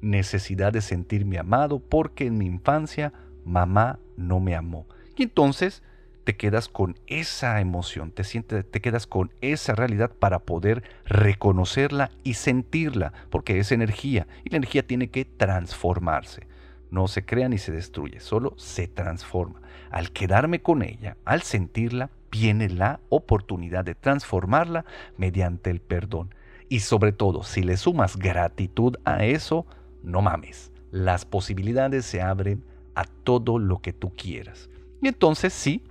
necesidad 0.00 0.72
de 0.72 0.82
sentirme 0.82 1.38
amado 1.38 1.80
porque 1.80 2.26
en 2.26 2.38
mi 2.38 2.46
infancia 2.46 3.12
mamá 3.44 3.98
no 4.16 4.38
me 4.38 4.54
amó. 4.54 4.86
Y 5.16 5.24
entonces 5.24 5.82
te 6.28 6.36
quedas 6.36 6.68
con 6.68 6.94
esa 7.06 7.58
emoción, 7.58 8.10
te, 8.10 8.22
sientes, 8.22 8.70
te 8.70 8.82
quedas 8.82 9.06
con 9.06 9.32
esa 9.40 9.74
realidad 9.74 10.10
para 10.10 10.40
poder 10.40 10.82
reconocerla 11.06 12.10
y 12.22 12.34
sentirla, 12.34 13.14
porque 13.30 13.58
es 13.58 13.72
energía 13.72 14.26
y 14.44 14.50
la 14.50 14.58
energía 14.58 14.86
tiene 14.86 15.08
que 15.08 15.24
transformarse. 15.24 16.46
No 16.90 17.08
se 17.08 17.24
crea 17.24 17.48
ni 17.48 17.56
se 17.56 17.72
destruye, 17.72 18.20
solo 18.20 18.52
se 18.58 18.88
transforma. 18.88 19.62
Al 19.90 20.12
quedarme 20.12 20.60
con 20.60 20.82
ella, 20.82 21.16
al 21.24 21.40
sentirla, 21.40 22.10
viene 22.30 22.68
la 22.68 23.00
oportunidad 23.08 23.86
de 23.86 23.94
transformarla 23.94 24.84
mediante 25.16 25.70
el 25.70 25.80
perdón. 25.80 26.34
Y 26.68 26.80
sobre 26.80 27.12
todo, 27.12 27.42
si 27.42 27.62
le 27.62 27.78
sumas 27.78 28.18
gratitud 28.18 28.96
a 29.06 29.24
eso, 29.24 29.64
no 30.02 30.20
mames, 30.20 30.72
las 30.90 31.24
posibilidades 31.24 32.04
se 32.04 32.20
abren 32.20 32.62
a 32.94 33.04
todo 33.04 33.58
lo 33.58 33.78
que 33.78 33.94
tú 33.94 34.12
quieras. 34.14 34.68
Y 35.00 35.08
entonces 35.08 35.54
sí, 35.54 35.82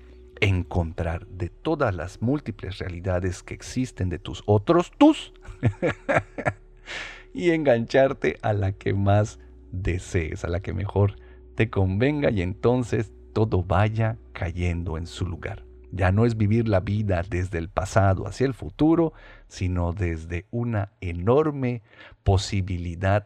encontrar 0.41 1.27
de 1.27 1.49
todas 1.49 1.93
las 1.95 2.21
múltiples 2.21 2.77
realidades 2.79 3.43
que 3.43 3.53
existen 3.53 4.09
de 4.09 4.19
tus 4.19 4.43
otros 4.45 4.91
tus 4.97 5.33
y 7.33 7.51
engancharte 7.51 8.37
a 8.41 8.53
la 8.53 8.71
que 8.71 8.93
más 8.93 9.39
desees, 9.71 10.43
a 10.43 10.49
la 10.49 10.61
que 10.61 10.73
mejor 10.73 11.15
te 11.55 11.69
convenga 11.69 12.31
y 12.31 12.41
entonces 12.41 13.13
todo 13.33 13.63
vaya 13.63 14.17
cayendo 14.33 14.97
en 14.97 15.07
su 15.07 15.25
lugar. 15.25 15.63
Ya 15.91 16.11
no 16.11 16.25
es 16.25 16.35
vivir 16.35 16.67
la 16.67 16.81
vida 16.81 17.23
desde 17.27 17.57
el 17.57 17.69
pasado 17.69 18.27
hacia 18.27 18.45
el 18.45 18.53
futuro, 18.53 19.13
sino 19.47 19.93
desde 19.93 20.45
una 20.51 20.91
enorme 21.01 21.81
posibilidad 22.23 23.25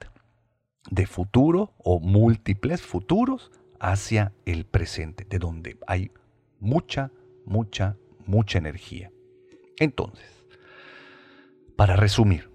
de 0.90 1.06
futuro 1.06 1.74
o 1.78 2.00
múltiples 2.00 2.82
futuros 2.82 3.52
hacia 3.80 4.34
el 4.46 4.66
presente, 4.66 5.26
de 5.28 5.40
donde 5.40 5.78
hay 5.88 6.12
mucha, 6.62 7.12
mucha, 7.46 7.98
mucha 8.26 8.58
energía. 8.60 9.12
Entonces, 9.78 10.48
para 11.76 11.98
resumir, 11.98 12.50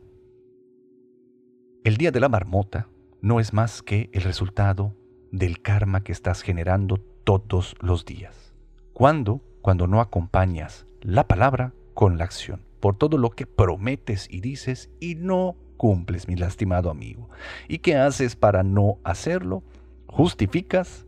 el 1.85 1.99
día 1.99 2.13
de 2.13 2.21
la 2.21 2.29
marmota 2.29 2.89
no 3.21 3.41
es 3.41 3.53
más 3.53 3.83
que 3.83 4.09
el 4.13 4.23
resultado 4.23 4.95
del 5.33 5.61
karma 5.61 6.03
que 6.03 6.13
estás 6.13 6.43
generando 6.43 6.99
todos 7.25 7.75
los 7.81 8.05
días. 8.05 8.55
¿Cuándo? 8.93 9.43
Cuando 9.61 9.89
no 9.89 10.01
acompañas 10.01 10.87
la 11.01 11.27
palabra 11.27 11.75
con 11.93 12.17
la 12.17 12.25
acción, 12.25 12.63
por 12.81 12.97
todo 12.97 13.19
lo 13.19 13.31
que 13.31 13.47
prometes 13.47 14.29
y 14.31 14.41
dices 14.41 14.91
y 15.01 15.17
no 15.17 15.57
cumples, 15.77 16.29
mi 16.29 16.37
lastimado 16.37 16.91
amigo. 16.91 17.29
¿Y 17.69 17.79
qué 17.79 17.97
haces 17.97 18.37
para 18.37 18.63
no 18.63 18.99
hacerlo? 19.03 19.65
Justificas, 20.07 21.07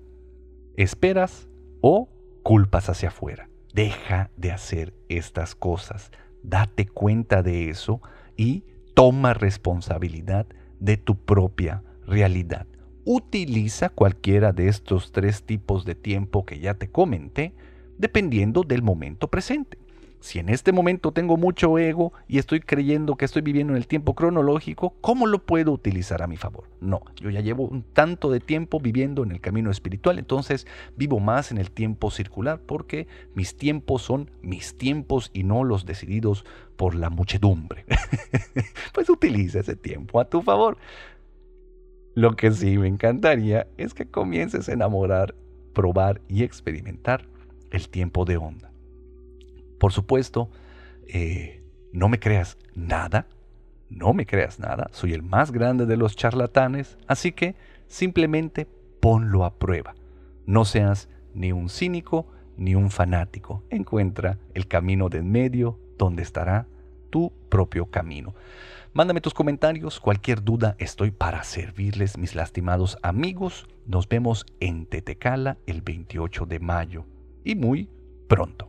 esperas 0.77 1.49
o 1.81 2.09
culpas 2.43 2.89
hacia 2.89 3.09
afuera. 3.09 3.49
Deja 3.73 4.31
de 4.37 4.53
hacer 4.53 4.95
estas 5.09 5.55
cosas. 5.55 6.11
Date 6.43 6.87
cuenta 6.87 7.43
de 7.43 7.71
eso 7.71 8.01
y 8.37 8.65
toma 8.95 9.35
responsabilidad 9.35 10.47
de 10.81 10.97
tu 10.97 11.17
propia 11.17 11.83
realidad. 12.07 12.67
Utiliza 13.05 13.89
cualquiera 13.89 14.53
de 14.53 14.69
estos 14.69 15.13
tres 15.13 15.45
tipos 15.45 15.85
de 15.85 15.95
tiempo 15.95 16.45
que 16.45 16.59
ya 16.59 16.75
te 16.75 16.91
comenté, 16.91 17.55
dependiendo 17.97 18.63
del 18.63 18.83
momento 18.83 19.29
presente. 19.29 19.79
Si 20.21 20.41
en 20.41 20.49
este 20.49 20.73
momento 20.73 21.13
tengo 21.13 21.37
mucho 21.37 21.79
ego 21.79 22.13
y 22.27 22.39
estoy 22.39 22.61
creyendo 22.61 23.17
que 23.17 23.25
estoy 23.25 23.43
viviendo 23.43 23.73
en 23.73 23.77
el 23.77 23.87
tiempo 23.87 24.15
cronológico, 24.15 24.97
¿cómo 25.01 25.27
lo 25.27 25.45
puedo 25.45 25.71
utilizar 25.73 26.23
a 26.23 26.27
mi 26.27 26.37
favor? 26.37 26.65
No, 26.81 27.03
yo 27.17 27.31
ya 27.31 27.41
llevo 27.41 27.65
un 27.65 27.83
tanto 27.83 28.31
de 28.31 28.41
tiempo 28.41 28.81
viviendo 28.81 29.23
en 29.23 29.31
el 29.31 29.41
camino 29.41 29.71
espiritual, 29.71 30.19
entonces 30.19 30.67
vivo 30.97 31.21
más 31.21 31.53
en 31.53 31.59
el 31.59 31.71
tiempo 31.71 32.11
circular 32.11 32.61
porque 32.61 33.07
mis 33.35 33.57
tiempos 33.57 34.03
son 34.03 34.31
mis 34.43 34.77
tiempos 34.77 35.31
y 35.33 35.45
no 35.45 35.63
los 35.63 35.87
decididos 35.87 36.45
por 36.77 36.97
la 36.97 37.11
muchedumbre. 37.11 37.85
pues 38.93 39.09
utiliza 39.09 39.61
ese 39.61 39.77
tiempo 39.77 40.21
a 40.21 40.29
tu 40.29 40.43
favor. 40.43 40.79
Lo 42.15 42.35
que 42.35 42.51
sí 42.51 42.77
me 42.77 42.89
encantaría 42.89 43.69
es 43.77 43.95
que 43.95 44.07
comiences 44.07 44.69
a 44.69 44.73
enamorar, 44.73 45.37
probar 45.75 46.21
y 46.27 46.43
experimentar 46.43 47.25
el 47.71 47.89
tiempo 47.89 48.25
de 48.25 48.39
onda 48.39 48.73
por 49.79 49.93
supuesto, 49.93 50.51
eh, 51.07 51.63
no 51.93 52.09
me 52.09 52.19
creas 52.19 52.59
nada, 52.75 53.27
no 53.89 54.13
me 54.13 54.27
creas 54.27 54.59
nada, 54.59 54.89
soy 54.93 55.13
el 55.15 55.23
más 55.23 55.51
grande 55.51 55.87
de 55.87 55.97
los 55.97 56.17
charlatanes, 56.17 56.99
así 57.07 57.33
que 57.33 57.55
simplemente 57.87 58.67
ponlo 59.01 59.45
a 59.45 59.55
prueba. 59.55 59.95
No 60.47 60.65
seas 60.65 61.09
ni 61.35 61.53
un 61.53 61.69
cínico 61.69 62.27
ni 62.57 62.75
un 62.75 62.91
fanático. 62.91 63.63
Encuentra 63.71 64.39
el 64.55 64.67
camino 64.67 65.09
de 65.09 65.19
en 65.19 65.31
medio 65.31 65.79
donde 65.97 66.23
estará 66.23 66.67
tu 67.11 67.33
propio 67.49 67.87
camino. 67.87 68.35
Mándame 68.93 69.21
tus 69.21 69.35
comentarios, 69.35 70.01
cualquier 70.01 70.43
duda 70.43 70.75
estoy 70.79 71.11
para 71.11 71.45
servirles, 71.45 72.19
mis 72.19 72.35
lastimados 72.35 72.99
amigos. 73.03 73.67
Nos 73.87 74.09
vemos 74.09 74.45
en 74.61 74.87
Tetecala 74.87 75.59
el 75.67 75.83
28 75.83 76.47
de 76.47 76.59
mayo 76.59 77.05
y 77.45 77.55
muy 77.55 77.89
pronto. 78.29 78.69